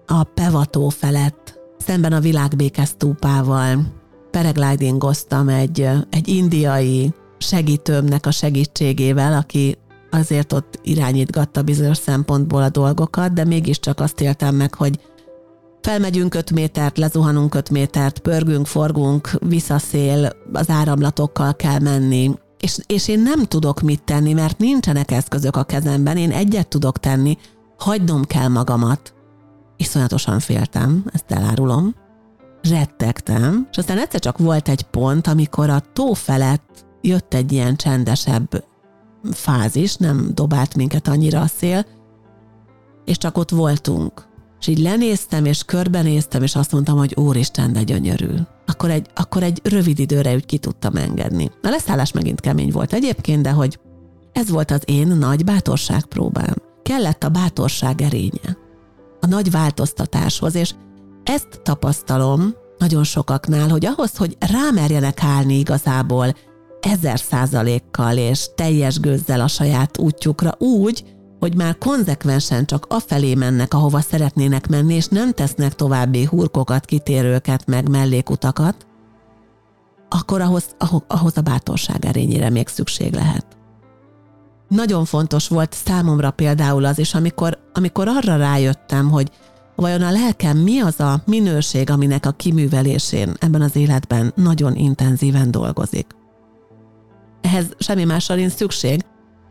a 0.07 0.23
Pevató 0.23 0.89
felett, 0.89 1.59
szemben 1.77 2.13
a 2.13 2.19
világbéke 2.19 2.85
stúpával. 2.85 3.85
Pereglidingoztam 4.31 5.49
egy, 5.49 5.89
egy 6.09 6.27
indiai 6.27 7.13
segítőmnek 7.37 8.25
a 8.25 8.31
segítségével, 8.31 9.33
aki 9.33 9.77
azért 10.11 10.53
ott 10.53 10.79
irányítgatta 10.83 11.61
bizonyos 11.61 11.97
szempontból 11.97 12.63
a 12.63 12.69
dolgokat, 12.69 13.33
de 13.33 13.45
mégiscsak 13.45 13.99
azt 13.99 14.21
éltem 14.21 14.55
meg, 14.55 14.73
hogy 14.75 14.99
felmegyünk 15.81 16.35
5 16.35 16.51
métert, 16.51 16.97
lezuhanunk 16.97 17.55
5 17.55 17.69
métert, 17.69 18.19
pörgünk, 18.19 18.65
forgunk, 18.65 19.29
visszaszél, 19.39 20.29
az 20.53 20.69
áramlatokkal 20.69 21.55
kell 21.55 21.79
menni, 21.79 22.31
és, 22.59 22.77
és 22.87 23.07
én 23.07 23.19
nem 23.19 23.43
tudok 23.43 23.81
mit 23.81 24.03
tenni, 24.03 24.33
mert 24.33 24.57
nincsenek 24.57 25.11
eszközök 25.11 25.55
a 25.55 25.63
kezemben, 25.63 26.17
én 26.17 26.31
egyet 26.31 26.67
tudok 26.67 26.99
tenni, 26.99 27.37
hagynom 27.77 28.23
kell 28.23 28.47
magamat, 28.47 29.13
iszonyatosan 29.77 30.39
féltem, 30.39 31.05
ezt 31.13 31.31
elárulom, 31.31 31.95
rettegtem, 32.69 33.67
és 33.71 33.77
aztán 33.77 33.97
egyszer 33.97 34.19
csak 34.19 34.37
volt 34.37 34.69
egy 34.69 34.81
pont, 34.81 35.27
amikor 35.27 35.69
a 35.69 35.83
tó 35.93 36.13
felett 36.13 36.85
jött 37.01 37.33
egy 37.33 37.51
ilyen 37.51 37.75
csendesebb 37.75 38.63
fázis, 39.31 39.95
nem 39.95 40.29
dobált 40.33 40.75
minket 40.75 41.07
annyira 41.07 41.41
a 41.41 41.47
szél, 41.47 41.85
és 43.05 43.17
csak 43.17 43.37
ott 43.37 43.49
voltunk. 43.49 44.31
És 44.59 44.67
így 44.67 44.79
lenéztem, 44.79 45.45
és 45.45 45.63
körbenéztem, 45.63 46.43
és 46.43 46.55
azt 46.55 46.71
mondtam, 46.71 46.97
hogy 46.97 47.15
úristen, 47.15 47.73
de 47.73 47.83
gyönyörű. 47.83 48.33
Akkor 48.65 48.89
egy, 48.89 49.07
akkor 49.15 49.43
egy 49.43 49.61
rövid 49.63 49.99
időre 49.99 50.33
úgy 50.33 50.45
ki 50.45 50.57
tudtam 50.57 50.95
engedni. 50.95 51.51
A 51.61 51.69
leszállás 51.69 52.11
megint 52.11 52.39
kemény 52.39 52.71
volt 52.71 52.93
egyébként, 52.93 53.41
de 53.41 53.51
hogy 53.51 53.79
Ez 54.31 54.49
volt 54.49 54.71
az 54.71 54.81
én 54.85 55.07
nagy 55.07 55.43
bátorságpróbám. 55.43 56.55
Kellett 56.83 57.23
a 57.23 57.29
bátorság 57.29 58.01
erénye. 58.01 58.57
A 59.23 59.27
nagy 59.27 59.51
változtatáshoz, 59.51 60.55
és 60.55 60.73
ezt 61.23 61.61
tapasztalom 61.63 62.53
nagyon 62.77 63.03
sokaknál, 63.03 63.69
hogy 63.69 63.85
ahhoz, 63.85 64.17
hogy 64.17 64.37
rámerjenek 64.39 65.23
állni 65.23 65.57
igazából 65.57 66.33
ezer 66.79 67.19
százalékkal 67.19 68.17
és 68.17 68.49
teljes 68.55 68.99
gőzzel 68.99 69.41
a 69.41 69.47
saját 69.47 69.97
útjukra 69.97 70.55
úgy, 70.57 71.03
hogy 71.39 71.55
már 71.55 71.77
konzekvensen 71.77 72.65
csak 72.65 72.85
afelé 72.89 73.33
mennek, 73.35 73.73
ahova 73.73 73.99
szeretnének 73.99 74.67
menni, 74.67 74.93
és 74.93 75.07
nem 75.07 75.31
tesznek 75.31 75.73
további 75.75 76.25
hurkokat, 76.25 76.85
kitérőket, 76.85 77.65
meg 77.65 77.89
mellékutakat, 77.89 78.87
akkor 80.09 80.41
ahhoz, 80.41 80.65
ahhoz 81.07 81.37
a 81.37 81.41
bátorság 81.41 82.05
erényére 82.05 82.49
még 82.49 82.67
szükség 82.67 83.13
lehet. 83.13 83.45
Nagyon 84.67 85.05
fontos 85.05 85.47
volt 85.47 85.73
számomra 85.73 86.31
például 86.31 86.85
az 86.85 86.99
is, 86.99 87.13
amikor, 87.13 87.57
amikor 87.73 88.07
arra 88.07 88.35
rájöttem, 88.35 89.09
hogy 89.09 89.31
vajon 89.75 90.01
a 90.01 90.11
lelkem 90.11 90.57
mi 90.57 90.79
az 90.79 90.99
a 90.99 91.21
minőség, 91.25 91.89
aminek 91.89 92.25
a 92.25 92.31
kiművelésén 92.31 93.33
ebben 93.39 93.61
az 93.61 93.75
életben 93.75 94.33
nagyon 94.35 94.75
intenzíven 94.75 95.51
dolgozik. 95.51 96.07
Ehhez 97.41 97.65
semmi 97.79 98.03
másra 98.03 98.35
nincs 98.35 98.51
szükség, 98.51 99.01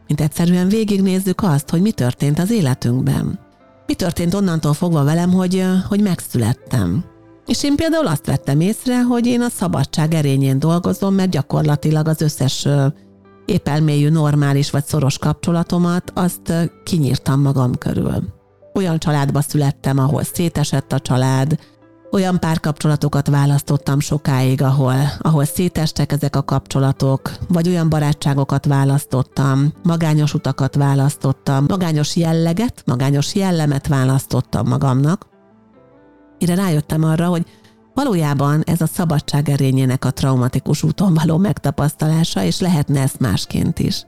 mint 0.06 0.20
egyszerűen 0.20 0.68
végignézzük 0.68 1.42
azt, 1.42 1.70
hogy 1.70 1.80
mi 1.80 1.92
történt 1.92 2.38
az 2.38 2.50
életünkben. 2.50 3.38
Mi 3.86 3.94
történt 3.94 4.34
onnantól 4.34 4.74
fogva 4.74 5.04
velem, 5.04 5.32
hogy, 5.32 5.64
hogy 5.88 6.00
megszülettem. 6.00 7.04
És 7.46 7.64
én 7.64 7.76
például 7.76 8.06
azt 8.06 8.26
vettem 8.26 8.60
észre, 8.60 9.02
hogy 9.02 9.26
én 9.26 9.40
a 9.40 9.48
szabadság 9.48 10.14
erényén 10.14 10.58
dolgozom, 10.58 11.14
mert 11.14 11.30
gyakorlatilag 11.30 12.08
az 12.08 12.20
összes 12.20 12.68
épelmélyű, 13.44 14.08
normális 14.08 14.70
vagy 14.70 14.84
szoros 14.84 15.18
kapcsolatomat, 15.18 16.12
azt 16.14 16.52
kinyírtam 16.84 17.40
magam 17.40 17.74
körül. 17.74 18.22
Olyan 18.74 18.98
családba 18.98 19.40
születtem, 19.40 19.98
ahol 19.98 20.22
szétesett 20.22 20.92
a 20.92 20.98
család, 20.98 21.58
olyan 22.12 22.40
párkapcsolatokat 22.40 23.26
választottam 23.28 24.00
sokáig, 24.00 24.62
ahol, 24.62 24.94
ahol 25.18 25.44
szétestek 25.44 26.12
ezek 26.12 26.36
a 26.36 26.42
kapcsolatok, 26.42 27.32
vagy 27.48 27.68
olyan 27.68 27.88
barátságokat 27.88 28.66
választottam, 28.66 29.72
magányos 29.82 30.34
utakat 30.34 30.74
választottam, 30.74 31.64
magányos 31.68 32.16
jelleget, 32.16 32.82
magányos 32.86 33.34
jellemet 33.34 33.86
választottam 33.86 34.68
magamnak. 34.68 35.26
Mire 36.38 36.54
rájöttem 36.54 37.04
arra, 37.04 37.26
hogy 37.26 37.46
valójában 37.94 38.62
ez 38.64 38.80
a 38.80 38.86
szabadság 38.86 39.48
erényének 39.48 40.04
a 40.04 40.10
traumatikus 40.10 40.82
úton 40.82 41.14
való 41.14 41.36
megtapasztalása, 41.36 42.42
és 42.42 42.60
lehetne 42.60 43.00
ezt 43.00 43.18
másként 43.18 43.78
is 43.78 44.06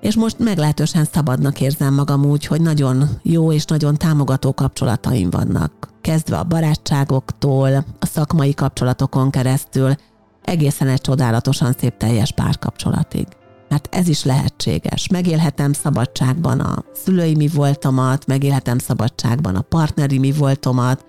és 0.00 0.14
most 0.14 0.38
meglehetősen 0.38 1.04
szabadnak 1.12 1.60
érzem 1.60 1.94
magam 1.94 2.24
úgy, 2.24 2.46
hogy 2.46 2.60
nagyon 2.60 3.08
jó 3.22 3.52
és 3.52 3.64
nagyon 3.64 3.96
támogató 3.96 4.54
kapcsolataim 4.54 5.30
vannak. 5.30 5.72
Kezdve 6.00 6.36
a 6.38 6.44
barátságoktól, 6.44 7.84
a 7.98 8.06
szakmai 8.06 8.54
kapcsolatokon 8.54 9.30
keresztül, 9.30 9.94
egészen 10.42 10.88
egy 10.88 11.00
csodálatosan 11.00 11.74
szép 11.78 11.96
teljes 11.96 12.32
párkapcsolatig. 12.32 13.26
Mert 13.68 13.88
ez 13.94 14.08
is 14.08 14.24
lehetséges. 14.24 15.08
Megélhetem 15.08 15.72
szabadságban 15.72 16.60
a 16.60 16.84
szülői 17.04 17.34
mi 17.34 17.48
voltomat, 17.48 18.26
megélhetem 18.26 18.78
szabadságban 18.78 19.54
a 19.54 19.60
partneri 19.60 20.18
mi 20.18 20.32
voltomat, 20.32 21.04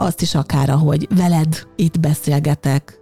azt 0.00 0.22
is 0.22 0.34
akár, 0.34 0.70
ahogy 0.70 1.08
veled 1.16 1.66
itt 1.76 2.00
beszélgetek, 2.00 3.00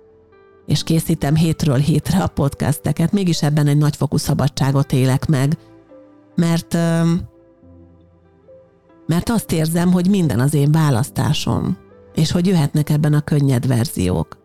és 0.66 0.82
készítem 0.82 1.34
hétről 1.34 1.76
hétre 1.76 2.22
a 2.22 2.26
podcasteket, 2.26 3.12
mégis 3.12 3.42
ebben 3.42 3.66
egy 3.66 3.76
nagyfokú 3.76 4.16
szabadságot 4.16 4.92
élek 4.92 5.26
meg, 5.26 5.58
mert, 6.34 6.72
mert 9.06 9.28
azt 9.28 9.52
érzem, 9.52 9.92
hogy 9.92 10.08
minden 10.08 10.40
az 10.40 10.54
én 10.54 10.72
választásom, 10.72 11.76
és 12.14 12.30
hogy 12.30 12.46
jöhetnek 12.46 12.90
ebben 12.90 13.14
a 13.14 13.20
könnyed 13.20 13.66
verziók. 13.66 14.38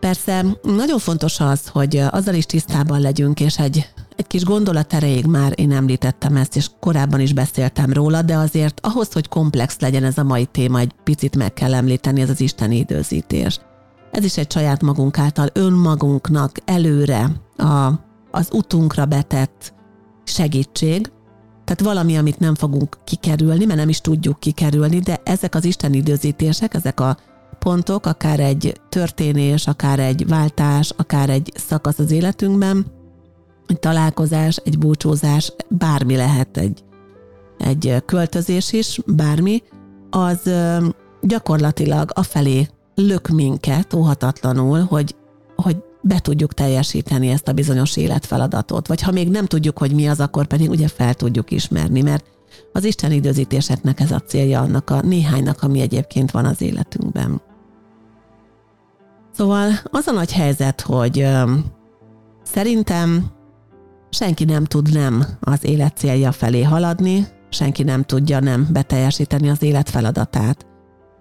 Persze 0.00 0.44
nagyon 0.62 0.98
fontos 0.98 1.40
az, 1.40 1.68
hogy 1.68 1.96
azzal 1.96 2.34
is 2.34 2.46
tisztában 2.46 3.00
legyünk, 3.00 3.40
és 3.40 3.58
egy, 3.58 3.88
egy 4.18 4.26
kis 4.26 4.44
gondolat 4.44 4.92
erejéig 4.92 5.26
már 5.26 5.52
én 5.56 5.72
említettem 5.72 6.36
ezt, 6.36 6.56
és 6.56 6.70
korábban 6.80 7.20
is 7.20 7.32
beszéltem 7.32 7.92
róla, 7.92 8.22
de 8.22 8.36
azért 8.36 8.80
ahhoz, 8.82 9.12
hogy 9.12 9.28
komplex 9.28 9.80
legyen 9.80 10.04
ez 10.04 10.18
a 10.18 10.22
mai 10.22 10.44
téma, 10.44 10.78
egy 10.78 10.92
picit 11.04 11.36
meg 11.36 11.52
kell 11.52 11.74
említeni, 11.74 12.20
ez 12.20 12.30
az 12.30 12.40
isteni 12.40 12.76
időzítés. 12.76 13.60
Ez 14.10 14.24
is 14.24 14.36
egy 14.36 14.50
saját 14.52 14.82
magunk 14.82 15.18
által 15.18 15.48
önmagunknak 15.52 16.56
előre 16.64 17.30
a, 17.56 17.90
az 18.30 18.48
utunkra 18.52 19.06
betett 19.06 19.74
segítség, 20.24 21.10
tehát 21.64 21.82
valami, 21.82 22.16
amit 22.16 22.38
nem 22.38 22.54
fogunk 22.54 22.98
kikerülni, 23.04 23.64
mert 23.64 23.78
nem 23.78 23.88
is 23.88 24.00
tudjuk 24.00 24.40
kikerülni, 24.40 24.98
de 24.98 25.20
ezek 25.24 25.54
az 25.54 25.64
Isten 25.64 25.92
időzítések, 25.92 26.74
ezek 26.74 27.00
a 27.00 27.16
pontok, 27.58 28.06
akár 28.06 28.40
egy 28.40 28.80
történés, 28.88 29.66
akár 29.66 29.98
egy 29.98 30.26
váltás, 30.26 30.92
akár 30.96 31.30
egy 31.30 31.52
szakasz 31.56 31.98
az 31.98 32.10
életünkben, 32.10 32.97
egy 33.68 33.78
találkozás, 33.78 34.56
egy 34.64 34.78
búcsúzás, 34.78 35.52
bármi 35.68 36.16
lehet 36.16 36.56
egy, 36.56 36.84
egy 37.58 38.02
költözés 38.06 38.72
is, 38.72 39.00
bármi, 39.06 39.62
az 40.10 40.50
gyakorlatilag 41.20 42.10
afelé 42.14 42.68
lök 42.94 43.28
minket 43.28 43.94
óhatatlanul, 43.94 44.80
hogy, 44.80 45.16
hogy 45.56 45.76
be 46.02 46.18
tudjuk 46.18 46.54
teljesíteni 46.54 47.28
ezt 47.28 47.48
a 47.48 47.52
bizonyos 47.52 47.96
életfeladatot. 47.96 48.86
Vagy 48.86 49.02
ha 49.02 49.12
még 49.12 49.28
nem 49.28 49.46
tudjuk, 49.46 49.78
hogy 49.78 49.94
mi 49.94 50.08
az, 50.08 50.20
akkor 50.20 50.46
pedig 50.46 50.70
ugye 50.70 50.88
fel 50.88 51.14
tudjuk 51.14 51.50
ismerni, 51.50 52.02
mert 52.02 52.24
az 52.72 52.84
Isten 52.84 53.12
időzítéseknek 53.12 54.00
ez 54.00 54.10
a 54.10 54.20
célja 54.20 54.60
annak 54.60 54.90
a 54.90 55.00
néhánynak, 55.00 55.62
ami 55.62 55.80
egyébként 55.80 56.30
van 56.30 56.44
az 56.44 56.62
életünkben. 56.62 57.40
Szóval 59.32 59.70
az 59.84 60.06
a 60.06 60.12
nagy 60.12 60.32
helyzet, 60.32 60.80
hogy 60.80 61.26
szerintem 62.42 63.30
senki 64.10 64.44
nem 64.44 64.64
tud 64.64 64.92
nem 64.92 65.24
az 65.40 65.64
élet 65.64 65.96
célja 65.96 66.32
felé 66.32 66.62
haladni, 66.62 67.26
senki 67.50 67.82
nem 67.82 68.02
tudja 68.02 68.40
nem 68.40 68.66
beteljesíteni 68.70 69.48
az 69.48 69.62
élet 69.62 69.90
feladatát. 69.90 70.66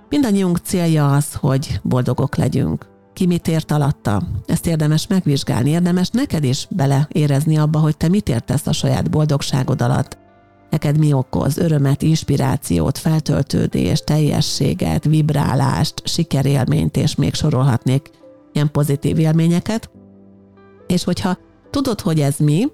Mindannyiunk 0.09 0.57
célja 0.57 1.11
az, 1.11 1.33
hogy 1.33 1.79
boldogok 1.83 2.35
legyünk. 2.35 2.85
Ki 3.13 3.25
mit 3.25 3.47
ért 3.47 3.71
alatta? 3.71 4.21
Ezt 4.45 4.67
érdemes 4.67 5.07
megvizsgálni, 5.07 5.69
érdemes 5.69 6.09
neked 6.09 6.43
is 6.43 6.67
beleérezni 6.69 7.57
abba, 7.57 7.79
hogy 7.79 7.97
te 7.97 8.07
mit 8.07 8.29
értesz 8.29 8.67
a 8.67 8.71
saját 8.71 9.09
boldogságod 9.09 9.81
alatt. 9.81 10.17
Neked 10.69 10.97
mi 10.97 11.13
okoz 11.13 11.57
örömet, 11.57 12.01
inspirációt, 12.01 12.97
feltöltődést, 12.97 14.05
teljességet, 14.05 15.05
vibrálást, 15.05 16.01
sikerélményt, 16.03 16.97
és 16.97 17.15
még 17.15 17.33
sorolhatnék 17.33 18.09
ilyen 18.53 18.71
pozitív 18.71 19.19
élményeket. 19.19 19.89
És 20.87 21.03
hogyha 21.03 21.37
tudod, 21.69 22.01
hogy 22.01 22.19
ez 22.19 22.37
mi, 22.37 22.67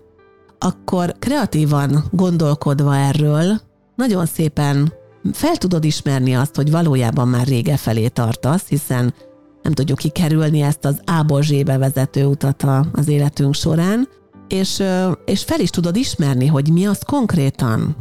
akkor 0.60 1.16
kreatívan 1.20 2.04
gondolkodva 2.12 2.96
erről, 2.96 3.62
nagyon 3.96 4.26
szépen 4.26 4.94
fel 5.32 5.58
tudod 5.58 5.84
ismerni 5.84 6.36
azt, 6.36 6.56
hogy 6.56 6.72
valójában 6.72 7.28
már 7.28 7.48
rége 7.48 7.78
felé 7.78 8.08
tartasz, 8.08 8.68
hiszen 8.68 9.14
nem 9.62 9.74
tudjuk 9.74 9.98
kikerülni 9.98 10.62
ezt 10.62 10.86
az 10.86 11.02
A-ból 11.06 11.42
Z-be 11.42 11.78
vezető 11.78 12.26
utat 12.26 12.66
az 12.94 13.08
életünk 13.08 13.54
során, 13.54 14.08
és, 14.48 14.84
és 15.26 15.44
fel 15.44 15.60
is 15.60 15.70
tudod 15.70 15.96
ismerni, 15.96 16.48
hogy 16.48 16.72
mi 16.72 16.86
az 16.86 17.00
konkrétan. 17.06 17.96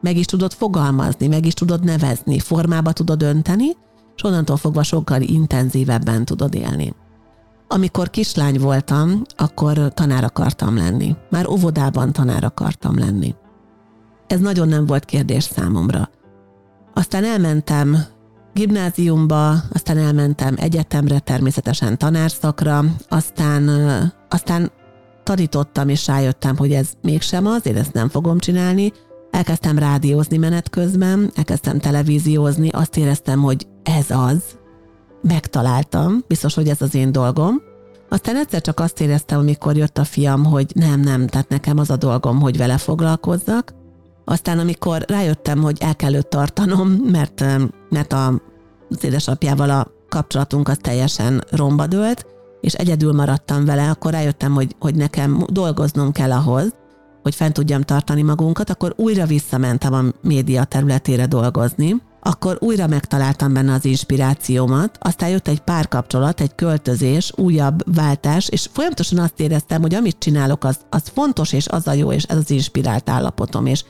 Meg 0.00 0.16
is 0.16 0.24
tudod 0.24 0.52
fogalmazni, 0.52 1.26
meg 1.26 1.46
is 1.46 1.54
tudod 1.54 1.84
nevezni, 1.84 2.38
formába 2.38 2.92
tudod 2.92 3.22
önteni, 3.22 3.68
és 4.16 4.24
onnantól 4.24 4.56
fogva 4.56 4.82
sokkal 4.82 5.20
intenzívebben 5.20 6.24
tudod 6.24 6.54
élni. 6.54 6.94
Amikor 7.68 8.10
kislány 8.10 8.58
voltam, 8.58 9.22
akkor 9.36 9.92
tanár 9.94 10.24
akartam 10.24 10.76
lenni. 10.76 11.16
Már 11.30 11.48
óvodában 11.48 12.12
tanár 12.12 12.44
akartam 12.44 12.98
lenni. 12.98 13.34
Ez 14.26 14.40
nagyon 14.40 14.68
nem 14.68 14.86
volt 14.86 15.04
kérdés 15.04 15.44
számomra. 15.44 16.10
Aztán 16.94 17.24
elmentem 17.24 17.96
gimnáziumba, 18.52 19.50
aztán 19.72 19.98
elmentem 19.98 20.54
egyetemre, 20.58 21.18
természetesen 21.18 21.98
tanárszakra, 21.98 22.84
aztán, 23.08 23.68
aztán 24.28 24.70
tanítottam, 25.22 25.88
és 25.88 26.06
rájöttem, 26.06 26.56
hogy 26.56 26.72
ez 26.72 26.88
mégsem 27.02 27.46
az, 27.46 27.66
én 27.66 27.76
ezt 27.76 27.92
nem 27.92 28.08
fogom 28.08 28.38
csinálni. 28.38 28.92
Elkezdtem 29.30 29.78
rádiózni 29.78 30.36
menet 30.36 30.70
közben, 30.70 31.30
elkezdtem 31.34 31.78
televíziózni, 31.78 32.68
azt 32.68 32.96
éreztem, 32.96 33.40
hogy 33.40 33.66
ez 33.82 34.10
az. 34.10 34.42
Megtaláltam, 35.28 36.24
biztos, 36.26 36.54
hogy 36.54 36.68
ez 36.68 36.82
az 36.82 36.94
én 36.94 37.12
dolgom. 37.12 37.62
Aztán 38.08 38.36
egyszer 38.36 38.60
csak 38.60 38.80
azt 38.80 39.00
éreztem, 39.00 39.38
amikor 39.38 39.76
jött 39.76 39.98
a 39.98 40.04
fiam, 40.04 40.44
hogy 40.44 40.70
nem, 40.74 41.00
nem, 41.00 41.26
tehát 41.26 41.48
nekem 41.48 41.78
az 41.78 41.90
a 41.90 41.96
dolgom, 41.96 42.40
hogy 42.40 42.56
vele 42.56 42.78
foglalkozzak. 42.78 43.74
Aztán, 44.24 44.58
amikor 44.58 45.04
rájöttem, 45.06 45.62
hogy 45.62 45.76
el 45.80 45.96
kell 45.96 46.14
őt 46.14 46.28
tartanom, 46.28 46.88
mert, 46.88 47.44
mert 47.88 48.12
a, 48.12 48.26
az 48.90 49.04
édesapjával 49.04 49.70
a 49.70 49.90
kapcsolatunk 50.08 50.68
az 50.68 50.78
teljesen 50.80 51.44
romba 51.50 51.86
dőlt, 51.86 52.26
és 52.60 52.72
egyedül 52.72 53.12
maradtam 53.12 53.64
vele, 53.64 53.90
akkor 53.90 54.12
rájöttem, 54.12 54.52
hogy, 54.52 54.76
hogy 54.78 54.94
nekem 54.94 55.44
dolgoznom 55.52 56.12
kell 56.12 56.32
ahhoz, 56.32 56.74
hogy 57.22 57.34
fent 57.34 57.52
tudjam 57.52 57.82
tartani 57.82 58.22
magunkat, 58.22 58.70
akkor 58.70 58.92
újra 58.96 59.26
visszamentem 59.26 59.92
a 59.92 60.02
média 60.22 60.64
területére 60.64 61.26
dolgozni, 61.26 62.02
akkor 62.26 62.56
újra 62.60 62.86
megtaláltam 62.86 63.52
benne 63.52 63.72
az 63.72 63.84
inspirációmat, 63.84 64.98
aztán 65.00 65.28
jött 65.28 65.48
egy 65.48 65.60
párkapcsolat, 65.60 66.40
egy 66.40 66.54
költözés, 66.54 67.32
újabb 67.36 67.94
váltás, 67.94 68.48
és 68.48 68.68
folyamatosan 68.72 69.18
azt 69.18 69.40
éreztem, 69.40 69.80
hogy 69.80 69.94
amit 69.94 70.18
csinálok, 70.18 70.64
az, 70.64 70.78
az 70.90 71.02
fontos, 71.14 71.52
és 71.52 71.68
az 71.68 71.86
a 71.86 71.92
jó, 71.92 72.12
és 72.12 72.22
ez 72.22 72.36
az 72.36 72.50
inspirált 72.50 73.10
állapotom, 73.10 73.66
és 73.66 73.84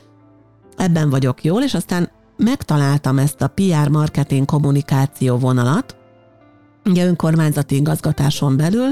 ebben 0.75 1.09
vagyok 1.09 1.43
jól, 1.43 1.63
és 1.63 1.73
aztán 1.73 2.09
megtaláltam 2.37 3.17
ezt 3.17 3.41
a 3.41 3.47
PR 3.47 3.89
marketing 3.89 4.45
kommunikáció 4.45 5.37
vonalat, 5.37 5.95
ugye 6.85 7.05
önkormányzati 7.05 7.75
igazgatáson 7.75 8.57
belül, 8.57 8.91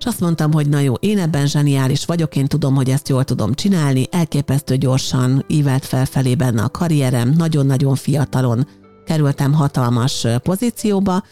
és 0.00 0.06
azt 0.06 0.20
mondtam, 0.20 0.52
hogy 0.52 0.68
na 0.68 0.78
jó, 0.78 0.94
én 0.94 1.18
ebben 1.18 1.46
zseniális 1.46 2.04
vagyok, 2.04 2.36
én 2.36 2.46
tudom, 2.46 2.74
hogy 2.74 2.90
ezt 2.90 3.08
jól 3.08 3.24
tudom 3.24 3.54
csinálni, 3.54 4.06
elképesztő 4.10 4.76
gyorsan 4.76 5.44
ívelt 5.46 5.84
felfelé 5.84 6.34
benne 6.34 6.62
a 6.62 6.68
karrierem, 6.68 7.34
nagyon-nagyon 7.36 7.94
fiatalon 7.94 8.66
kerültem 9.04 9.52
hatalmas 9.52 10.26
pozícióba 10.42 11.22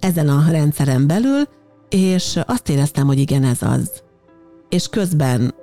ezen 0.00 0.28
a 0.28 0.50
rendszeren 0.50 1.06
belül, 1.06 1.42
és 1.88 2.40
azt 2.46 2.68
éreztem, 2.68 3.06
hogy 3.06 3.18
igen, 3.18 3.44
ez 3.44 3.62
az. 3.62 4.02
És 4.68 4.88
közben 4.88 5.54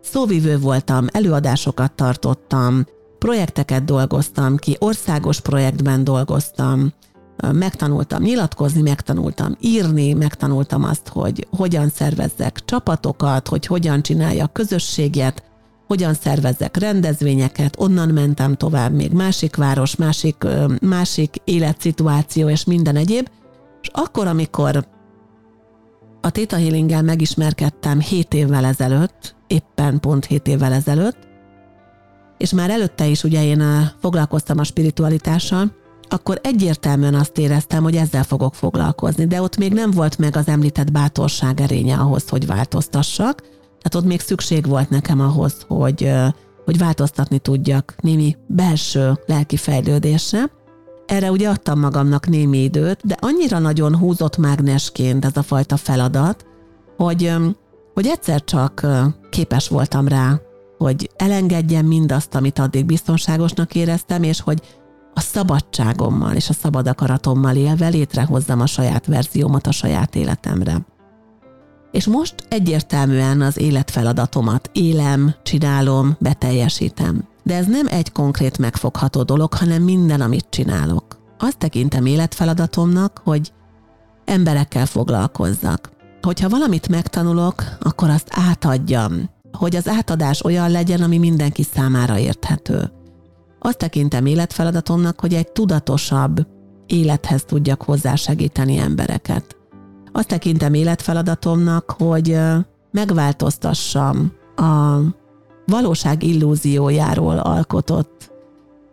szóvivő 0.00 0.58
voltam, 0.58 1.06
előadásokat 1.12 1.92
tartottam, 1.92 2.86
projekteket 3.18 3.84
dolgoztam 3.84 4.56
ki, 4.56 4.76
országos 4.78 5.40
projektben 5.40 6.04
dolgoztam, 6.04 6.92
megtanultam 7.52 8.22
nyilatkozni, 8.22 8.80
megtanultam 8.80 9.56
írni, 9.60 10.12
megtanultam 10.12 10.84
azt, 10.84 11.08
hogy 11.08 11.46
hogyan 11.50 11.88
szervezzek 11.88 12.64
csapatokat, 12.64 13.48
hogy 13.48 13.66
hogyan 13.66 14.02
csináljak 14.02 14.52
közösséget, 14.52 15.42
hogyan 15.86 16.14
szervezzek 16.14 16.76
rendezvényeket, 16.76 17.76
onnan 17.78 18.08
mentem 18.08 18.54
tovább 18.54 18.92
még 18.92 19.12
másik 19.12 19.56
város, 19.56 19.96
másik, 19.96 20.46
másik 20.80 21.34
életszituáció 21.44 22.48
és 22.48 22.64
minden 22.64 22.96
egyéb. 22.96 23.28
És 23.82 23.88
akkor, 23.92 24.26
amikor 24.26 24.86
a 26.20 26.30
Theta 26.30 26.56
healing 26.56 27.02
megismerkedtem 27.04 28.00
7 28.00 28.34
évvel 28.34 28.64
ezelőtt, 28.64 29.34
éppen 29.46 30.00
pont 30.00 30.24
7 30.24 30.46
évvel 30.46 30.72
ezelőtt, 30.72 31.28
és 32.38 32.52
már 32.52 32.70
előtte 32.70 33.06
is 33.06 33.24
ugye 33.24 33.44
én 33.44 33.62
foglalkoztam 34.00 34.58
a 34.58 34.64
spiritualitással, 34.64 35.79
akkor 36.12 36.40
egyértelműen 36.42 37.14
azt 37.14 37.38
éreztem, 37.38 37.82
hogy 37.82 37.96
ezzel 37.96 38.22
fogok 38.22 38.54
foglalkozni, 38.54 39.26
de 39.26 39.42
ott 39.42 39.56
még 39.56 39.72
nem 39.72 39.90
volt 39.90 40.18
meg 40.18 40.36
az 40.36 40.48
említett 40.48 40.92
bátorság 40.92 41.60
erénye 41.60 41.96
ahhoz, 41.96 42.28
hogy 42.28 42.46
változtassak, 42.46 43.40
tehát 43.82 43.94
ott 43.94 44.04
még 44.04 44.20
szükség 44.20 44.66
volt 44.66 44.90
nekem 44.90 45.20
ahhoz, 45.20 45.54
hogy, 45.68 46.12
hogy 46.64 46.78
változtatni 46.78 47.38
tudjak 47.38 47.94
némi 48.00 48.36
belső 48.46 49.18
lelki 49.26 49.56
fejlődésre. 49.56 50.50
Erre 51.06 51.30
ugye 51.30 51.48
adtam 51.48 51.80
magamnak 51.80 52.28
némi 52.28 52.62
időt, 52.62 53.06
de 53.06 53.16
annyira 53.20 53.58
nagyon 53.58 53.96
húzott 53.96 54.36
mágnesként 54.36 55.24
ez 55.24 55.36
a 55.36 55.42
fajta 55.42 55.76
feladat, 55.76 56.44
hogy, 56.96 57.32
hogy 57.94 58.06
egyszer 58.06 58.44
csak 58.44 58.86
képes 59.30 59.68
voltam 59.68 60.08
rá, 60.08 60.40
hogy 60.78 61.10
elengedjem 61.16 61.86
mindazt, 61.86 62.34
amit 62.34 62.58
addig 62.58 62.84
biztonságosnak 62.84 63.74
éreztem, 63.74 64.22
és 64.22 64.40
hogy 64.40 64.60
a 65.14 65.20
szabadságommal 65.20 66.34
és 66.34 66.48
a 66.48 66.52
szabad 66.52 66.86
akaratommal 66.86 67.56
élve 67.56 67.88
létrehozzam 67.88 68.60
a 68.60 68.66
saját 68.66 69.06
verziómat 69.06 69.66
a 69.66 69.72
saját 69.72 70.14
életemre. 70.14 70.86
És 71.90 72.06
most 72.06 72.34
egyértelműen 72.48 73.40
az 73.40 73.58
életfeladatomat 73.58 74.70
élem, 74.72 75.34
csinálom, 75.42 76.16
beteljesítem. 76.18 77.24
De 77.42 77.56
ez 77.56 77.66
nem 77.66 77.86
egy 77.88 78.12
konkrét 78.12 78.58
megfogható 78.58 79.22
dolog, 79.22 79.54
hanem 79.54 79.82
minden, 79.82 80.20
amit 80.20 80.46
csinálok. 80.50 81.18
Azt 81.38 81.58
tekintem 81.58 82.06
életfeladatomnak, 82.06 83.20
hogy 83.24 83.52
emberekkel 84.24 84.86
foglalkozzak. 84.86 85.90
Hogyha 86.22 86.48
valamit 86.48 86.88
megtanulok, 86.88 87.64
akkor 87.80 88.10
azt 88.10 88.28
átadjam, 88.30 89.30
hogy 89.52 89.76
az 89.76 89.88
átadás 89.88 90.44
olyan 90.44 90.70
legyen, 90.70 91.02
ami 91.02 91.18
mindenki 91.18 91.62
számára 91.62 92.18
érthető. 92.18 92.99
Azt 93.62 93.78
tekintem 93.78 94.26
életfeladatomnak, 94.26 95.20
hogy 95.20 95.34
egy 95.34 95.52
tudatosabb 95.52 96.46
élethez 96.86 97.44
tudjak 97.44 97.82
hozzásegíteni 97.82 98.76
embereket. 98.76 99.56
Azt 100.12 100.28
tekintem 100.28 100.74
életfeladatomnak, 100.74 101.90
hogy 101.90 102.38
megváltoztassam 102.90 104.32
a 104.56 104.98
valóság 105.66 106.22
illúziójáról 106.22 107.38
alkotott 107.38 108.32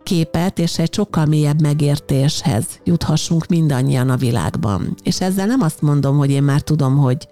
képet, 0.02 0.58
és 0.58 0.78
egy 0.78 0.94
sokkal 0.94 1.24
mélyebb 1.24 1.60
megértéshez 1.60 2.66
juthassunk 2.84 3.46
mindannyian 3.46 4.10
a 4.10 4.16
világban. 4.16 4.94
És 5.02 5.20
ezzel 5.20 5.46
nem 5.46 5.60
azt 5.60 5.82
mondom, 5.82 6.16
hogy 6.16 6.30
én 6.30 6.42
már 6.42 6.60
tudom, 6.60 6.96
hogy 6.96 7.28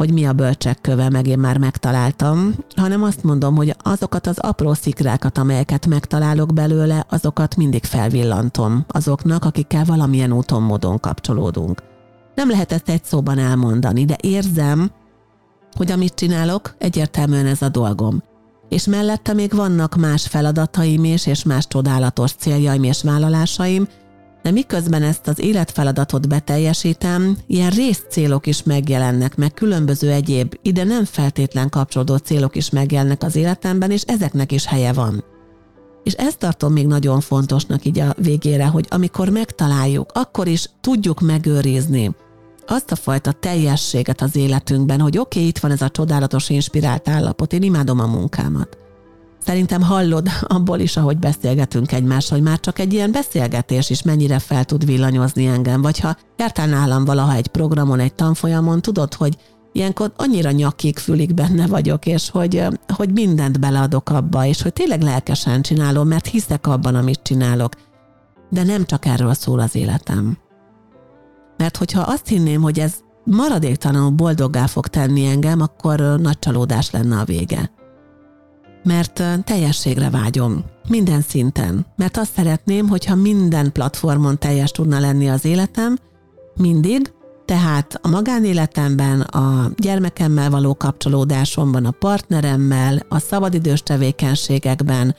hogy 0.00 0.12
mi 0.12 0.26
a 0.26 0.32
bölcsek 0.32 0.80
köve, 0.80 1.08
meg 1.08 1.26
én 1.26 1.38
már 1.38 1.58
megtaláltam, 1.58 2.54
hanem 2.76 3.02
azt 3.02 3.22
mondom, 3.22 3.56
hogy 3.56 3.76
azokat 3.82 4.26
az 4.26 4.38
apró 4.38 4.74
szikrákat, 4.74 5.38
amelyeket 5.38 5.86
megtalálok 5.86 6.54
belőle, 6.54 7.06
azokat 7.08 7.56
mindig 7.56 7.84
felvillantom 7.84 8.84
azoknak, 8.88 9.44
akikkel 9.44 9.84
valamilyen 9.84 10.32
úton, 10.32 10.62
módon 10.62 11.00
kapcsolódunk. 11.00 11.82
Nem 12.34 12.48
lehet 12.48 12.72
ezt 12.72 12.88
egy 12.88 13.04
szóban 13.04 13.38
elmondani, 13.38 14.04
de 14.04 14.16
érzem, 14.20 14.90
hogy 15.76 15.90
amit 15.90 16.14
csinálok, 16.14 16.74
egyértelműen 16.78 17.46
ez 17.46 17.62
a 17.62 17.68
dolgom. 17.68 18.22
És 18.68 18.86
mellette 18.86 19.32
még 19.32 19.54
vannak 19.54 19.96
más 19.96 20.26
feladataim 20.26 21.04
is, 21.04 21.26
és 21.26 21.42
más 21.42 21.66
csodálatos 21.66 22.32
céljaim 22.32 22.82
és 22.82 23.02
vállalásaim, 23.02 23.88
de 24.42 24.50
miközben 24.50 25.02
ezt 25.02 25.28
az 25.28 25.38
életfeladatot 25.38 26.28
beteljesítem, 26.28 27.36
ilyen 27.46 27.70
részcélok 27.70 28.46
is 28.46 28.62
megjelennek, 28.62 29.36
meg 29.36 29.54
különböző 29.54 30.10
egyéb, 30.10 30.54
ide 30.62 30.84
nem 30.84 31.04
feltétlen 31.04 31.68
kapcsolódó 31.68 32.16
célok 32.16 32.56
is 32.56 32.70
megjelennek 32.70 33.22
az 33.22 33.36
életemben, 33.36 33.90
és 33.90 34.02
ezeknek 34.02 34.52
is 34.52 34.66
helye 34.66 34.92
van. 34.92 35.24
És 36.04 36.12
ezt 36.12 36.38
tartom 36.38 36.72
még 36.72 36.86
nagyon 36.86 37.20
fontosnak 37.20 37.84
így 37.84 37.98
a 37.98 38.14
végére, 38.16 38.66
hogy 38.66 38.86
amikor 38.90 39.28
megtaláljuk, 39.28 40.10
akkor 40.14 40.46
is 40.48 40.70
tudjuk 40.80 41.20
megőrizni 41.20 42.10
azt 42.70 42.90
a 42.90 42.96
fajta 42.96 43.32
teljességet 43.32 44.20
az 44.20 44.36
életünkben, 44.36 45.00
hogy 45.00 45.18
oké, 45.18 45.38
okay, 45.38 45.48
itt 45.48 45.58
van 45.58 45.70
ez 45.70 45.82
a 45.82 45.88
csodálatos, 45.88 46.48
inspirált 46.48 47.08
állapot, 47.08 47.52
én 47.52 47.62
imádom 47.62 47.98
a 47.98 48.06
munkámat. 48.06 48.78
Szerintem 49.44 49.82
hallod 49.82 50.28
abból 50.42 50.78
is, 50.78 50.96
ahogy 50.96 51.18
beszélgetünk 51.18 51.92
egymással, 51.92 52.38
hogy 52.38 52.46
már 52.46 52.60
csak 52.60 52.78
egy 52.78 52.92
ilyen 52.92 53.12
beszélgetés 53.12 53.90
is 53.90 54.02
mennyire 54.02 54.38
fel 54.38 54.64
tud 54.64 54.84
villanyozni 54.84 55.46
engem. 55.46 55.82
Vagy 55.82 56.00
ha 56.00 56.16
jártál 56.36 56.66
nálam 56.66 57.04
valaha 57.04 57.34
egy 57.34 57.46
programon, 57.46 58.00
egy 58.00 58.14
tanfolyamon, 58.14 58.82
tudod, 58.82 59.14
hogy 59.14 59.36
ilyenkor 59.72 60.12
annyira 60.16 60.50
nyakig 60.50 60.98
fülig 60.98 61.34
benne 61.34 61.66
vagyok, 61.66 62.06
és 62.06 62.30
hogy, 62.30 62.66
hogy 62.96 63.12
mindent 63.12 63.60
beleadok 63.60 64.10
abba, 64.10 64.44
és 64.44 64.62
hogy 64.62 64.72
tényleg 64.72 65.02
lelkesen 65.02 65.62
csinálom, 65.62 66.08
mert 66.08 66.26
hiszek 66.26 66.66
abban, 66.66 66.94
amit 66.94 67.22
csinálok. 67.22 67.74
De 68.50 68.62
nem 68.62 68.84
csak 68.84 69.06
erről 69.06 69.34
szól 69.34 69.60
az 69.60 69.74
életem. 69.74 70.38
Mert 71.56 71.76
hogyha 71.76 72.00
azt 72.00 72.28
hinném, 72.28 72.62
hogy 72.62 72.78
ez 72.78 72.94
maradéktalanul 73.24 74.10
boldoggá 74.10 74.66
fog 74.66 74.86
tenni 74.86 75.26
engem, 75.26 75.60
akkor 75.60 76.00
nagy 76.00 76.38
csalódás 76.38 76.90
lenne 76.90 77.18
a 77.18 77.24
vége 77.24 77.70
mert 78.82 79.22
teljességre 79.44 80.10
vágyom, 80.10 80.64
minden 80.88 81.20
szinten, 81.20 81.86
mert 81.96 82.16
azt 82.16 82.32
szeretném, 82.34 82.88
hogyha 82.88 83.14
minden 83.14 83.72
platformon 83.72 84.38
teljes 84.38 84.70
tudna 84.70 84.98
lenni 84.98 85.28
az 85.28 85.44
életem, 85.44 85.96
mindig, 86.56 87.12
tehát 87.44 87.98
a 88.02 88.08
magánéletemben, 88.08 89.20
a 89.20 89.70
gyermekemmel 89.76 90.50
való 90.50 90.74
kapcsolódásomban, 90.74 91.84
a 91.84 91.90
partneremmel, 91.90 93.00
a 93.08 93.18
szabadidős 93.18 93.82
tevékenységekben, 93.82 95.14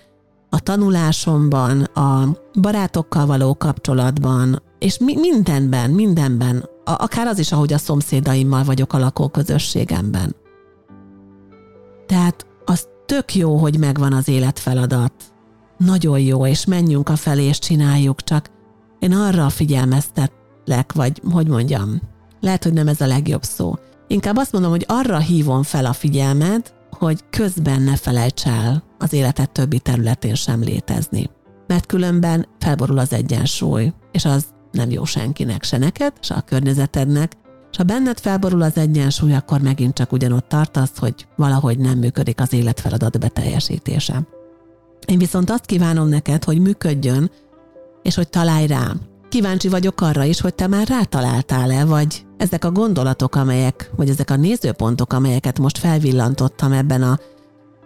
a 0.50 0.60
tanulásomban, 0.60 1.82
a 1.82 2.38
barátokkal 2.62 3.26
való 3.26 3.56
kapcsolatban, 3.56 4.62
és 4.80 4.98
mi, 4.98 5.16
mindenben, 5.20 5.90
mindenben, 5.90 6.70
a, 6.84 6.92
akár 6.92 7.28
az 7.28 7.40
is, 7.40 7.52
ahogy 7.52 7.74
a 7.74 7.78
szomszédaimmal 7.78 8.64
vagyok 8.64 8.94
a 8.94 8.98
lakóközösségemben. 8.98 10.36
Tehát 12.06 12.46
tök 13.12 13.36
jó, 13.36 13.58
hogy 13.58 13.78
megvan 13.80 14.14
az 14.14 14.28
életfeladat. 14.28 15.14
Nagyon 15.78 16.20
jó, 16.20 16.46
és 16.46 16.66
menjünk 16.66 17.10
a 17.10 17.16
felé, 17.16 17.44
és 17.44 17.60
csináljuk, 17.60 18.24
csak 18.24 18.50
én 19.00 19.14
arra 19.14 19.50
figyelmeztetlek, 19.50 20.94
vagy 20.94 21.22
hogy 21.32 21.48
mondjam, 21.48 22.02
lehet, 22.40 22.64
hogy 22.64 22.74
nem 22.74 22.88
ez 22.88 23.02
a 23.02 23.08
legjobb 23.08 23.44
szó. 23.44 23.76
Inkább 24.08 24.38
azt 24.38 24.52
mondom, 24.52 24.72
hogy 24.72 24.86
arra 24.88 25.18
hívom 25.18 25.64
fel 25.64 25.86
a 25.86 25.94
figyelmet, 25.94 26.74
hogy 26.90 27.24
közben 27.30 27.82
ne 27.82 27.96
felejts 27.96 28.46
el 28.46 28.84
az 28.98 29.14
életed 29.14 29.50
többi 29.50 29.80
területén 29.80 30.36
sem 30.36 30.62
létezni. 30.62 31.30
Mert 31.68 31.86
különben 31.86 32.48
felborul 32.60 32.98
az 32.98 33.14
egyensúly, 33.14 33.94
és 34.12 34.26
az 34.26 34.46
nem 34.72 34.90
jó 34.90 35.06
senkinek, 35.06 35.64
se 35.64 35.78
neked, 35.78 36.14
se 36.20 36.34
a 36.34 36.42
környezetednek, 36.42 37.38
És 37.72 37.78
ha 37.78 37.84
benned 37.84 38.20
felborul 38.20 38.62
az 38.62 38.78
egyensúly, 38.78 39.34
akkor 39.34 39.62
megint 39.62 39.94
csak 39.94 40.12
ugyanott 40.12 40.48
tartasz, 40.48 40.98
hogy 40.98 41.28
valahogy 41.36 41.78
nem 41.78 41.98
működik 41.98 42.42
az 42.42 42.54
életfeladat 42.54 43.20
beteljesítése. 43.20 44.22
Én 45.06 45.18
viszont 45.18 45.50
azt 45.50 45.66
kívánom 45.66 46.08
neked, 46.08 46.44
hogy 46.44 46.60
működjön, 46.60 47.32
és 48.02 48.16
hogy 48.16 48.30
találj 48.30 48.68
rá. 48.68 48.92
Kíváncsi 49.30 49.70
vagyok 49.70 50.02
arra 50.02 50.24
is, 50.24 50.42
hogy 50.42 50.54
te 50.54 50.68
már 50.68 50.88
rátaláltál-e, 50.88 51.86
vagy 51.86 52.26
ezek 52.38 52.66
a 52.66 52.72
gondolatok, 52.72 53.36
amelyek, 53.36 53.92
vagy 53.96 54.10
ezek 54.10 54.30
a 54.30 54.36
nézőpontok, 54.36 55.14
amelyeket 55.14 55.60
most 55.60 55.78
felvillantottam 55.78 56.72
ebben 56.72 57.02
a 57.02 57.20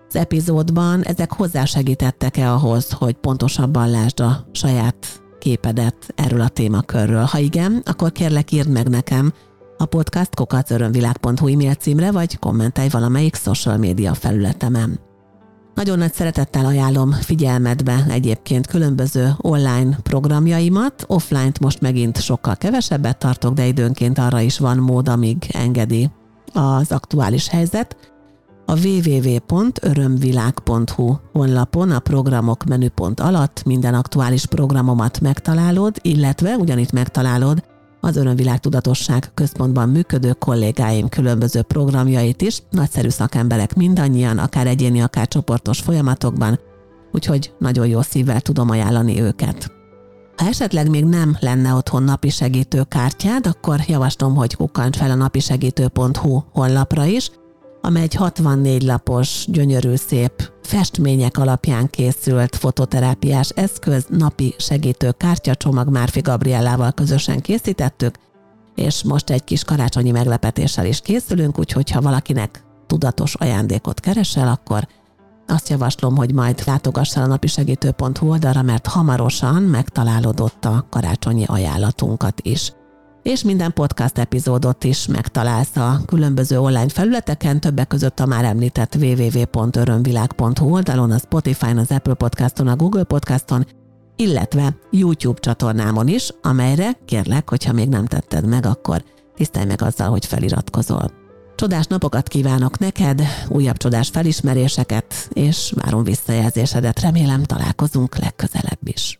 az 0.08 0.16
epizódban, 0.16 1.02
ezek 1.02 1.34
hozzásegítettek-e 1.34 2.52
ahhoz, 2.52 2.92
hogy 2.92 3.14
pontosabban 3.14 3.90
lásd 3.90 4.20
a 4.20 4.48
saját 4.52 5.22
képedet 5.40 5.96
erről 6.16 6.42
a 6.42 6.48
témakörről? 6.48 7.24
Ha 7.24 7.38
igen, 7.38 7.82
akkor 7.86 8.12
kérlek 8.12 8.52
írd 8.52 8.70
meg 8.70 8.90
nekem 8.90 9.34
a 9.78 9.86
podcast 9.86 10.36
kokacörömvilág.hu 10.36 11.48
e-mail 11.48 11.74
címre, 11.74 12.12
vagy 12.12 12.40
kommentelj 12.40 12.90
valamelyik 12.90 13.36
social 13.36 13.78
média 13.78 14.14
felületemen. 14.14 15.00
Nagyon 15.76 15.98
nagy 15.98 16.14
szeretettel 16.14 16.66
ajánlom 16.66 17.12
figyelmetbe 17.12 18.06
egyébként 18.10 18.68
különböző 18.68 19.34
online 19.38 19.98
programjaimat. 20.04 21.04
Offline-t 21.08 21.60
most 21.60 21.82
megint 21.82 22.22
sokkal 22.22 22.56
kevesebbet 22.56 23.18
tartok, 23.18 23.54
de 23.54 23.66
időnként 23.66 24.18
arra 24.18 24.40
is 24.40 24.60
van 24.60 24.78
mód, 24.78 25.10
amíg 25.10 25.50
engedi 25.52 26.10
az 26.54 26.92
aktuális 26.92 27.48
helyzet. 27.48 28.14
A 28.66 28.86
www.örömvilág.hu 28.86 31.16
honlapon 31.34 31.92
a 31.92 32.00
programok 32.00 32.64
menüpont 32.64 33.20
alatt 33.20 33.64
minden 33.66 33.94
aktuális 33.94 34.46
programomat 34.46 35.22
megtalálod, 35.22 35.96
illetve 36.02 36.56
ugyanitt 36.56 36.92
megtalálod 36.92 37.64
az 38.02 38.16
Örömvilág 38.18 38.60
Tudatosság 38.60 39.32
Központban 39.34 39.90
működő 39.90 40.34
kollégáim 40.34 41.10
különböző 41.10 41.62
programjait 41.62 42.42
is, 42.42 42.62
nagyszerű 42.70 43.10
szakemberek 43.10 43.76
mindannyian, 43.76 44.38
akár 44.38 44.68
egyéni, 44.68 45.02
akár 45.02 45.28
csoportos 45.28 45.80
folyamatokban, 45.80 46.60
úgyhogy 47.12 47.54
nagyon 47.60 47.88
jó 47.88 48.02
szívvel 48.02 48.42
tudom 48.42 48.70
ajánlani 48.70 49.22
őket. 49.22 49.72
Ha 50.36 50.48
esetleg 50.48 50.90
még 50.90 51.06
nem 51.06 51.38
lenne 51.40 51.74
otthon 51.74 52.04
napi 52.04 52.30
segítő 52.30 52.84
kártyád, 52.88 53.48
akkor 53.48 53.80
javaslom, 53.88 54.36
hogy 54.36 54.56
kukkancs 54.56 54.98
fel 54.98 55.12
a 55.12 55.16
napisegítő.hu 55.16 56.42
honlapra 56.52 57.06
is, 57.06 57.32
amely 57.86 58.02
egy 58.02 58.14
64 58.14 58.84
lapos, 58.84 59.46
gyönyörű 59.48 59.96
szép 59.96 60.52
festmények 60.64 61.38
alapján 61.38 61.90
készült 61.90 62.56
fototerápiás 62.56 63.50
eszköz, 63.50 64.06
napi 64.10 64.56
segítő 64.58 65.12
kártyacsomag 65.12 65.90
Márfi 65.90 66.20
Gabriellával 66.20 66.92
közösen 66.92 67.42
készítettük, 67.42 68.16
és 68.76 69.04
most 69.04 69.30
egy 69.30 69.44
kis 69.44 69.64
karácsonyi 69.64 70.12
meglepetéssel 70.12 70.86
is 70.86 71.02
készülünk, 71.02 71.60
úgyhogy 71.60 71.92
ha 71.92 72.02
valakinek 72.02 72.64
tudatos 72.88 73.36
ajándékot 73.36 74.00
keresel, 74.00 74.48
akkor 74.48 74.88
azt 75.48 75.70
javaslom, 75.70 76.16
hogy 76.16 76.34
majd 76.34 76.62
látogass 76.66 77.16
el 77.16 77.24
a 77.24 77.28
napisegítő.hu 77.28 78.30
oldalra, 78.30 78.62
mert 78.62 78.88
hamarosan 78.88 79.64
megtalálod 79.64 80.40
ott 80.40 80.66
a 80.66 80.86
karácsonyi 80.90 81.44
ajánlatunkat 81.48 82.42
is 82.42 82.74
és 83.26 83.44
minden 83.44 83.74
podcast 83.74 84.18
epizódot 84.18 84.84
is 84.84 85.08
megtalálsz 85.08 85.76
a 85.76 86.00
különböző 86.06 86.60
online 86.60 86.90
felületeken, 86.90 87.60
többek 87.60 87.88
között 87.88 88.20
a 88.20 88.26
már 88.26 88.44
említett 88.44 88.96
www.örömvilág.hu 88.96 90.72
oldalon, 90.74 91.12
a 91.12 91.18
Spotify-on, 91.18 91.78
az 91.78 91.92
Apple 91.92 92.14
Podcaston, 92.14 92.68
a 92.68 92.76
Google 92.76 93.04
Podcaston, 93.04 93.66
illetve 94.16 94.78
YouTube 94.92 95.40
csatornámon 95.40 96.08
is, 96.08 96.30
amelyre 96.42 96.92
kérlek, 97.06 97.50
hogyha 97.50 97.74
még 97.74 97.90
nem 97.90 98.06
tetted 98.06 98.48
meg, 98.48 98.66
akkor 98.66 99.04
tisztelj 99.36 99.66
meg 99.66 99.82
azzal, 99.82 100.10
hogy 100.10 100.26
feliratkozol. 100.26 101.12
Csodás 101.56 101.86
napokat 101.86 102.28
kívánok 102.28 102.78
neked, 102.78 103.22
újabb 103.48 103.78
csodás 103.78 104.10
felismeréseket, 104.10 105.30
és 105.34 105.74
várom 105.76 106.04
visszajelzésedet. 106.04 107.00
Remélem 107.00 107.44
találkozunk 107.44 108.18
legközelebb 108.18 108.80
is. 108.84 109.20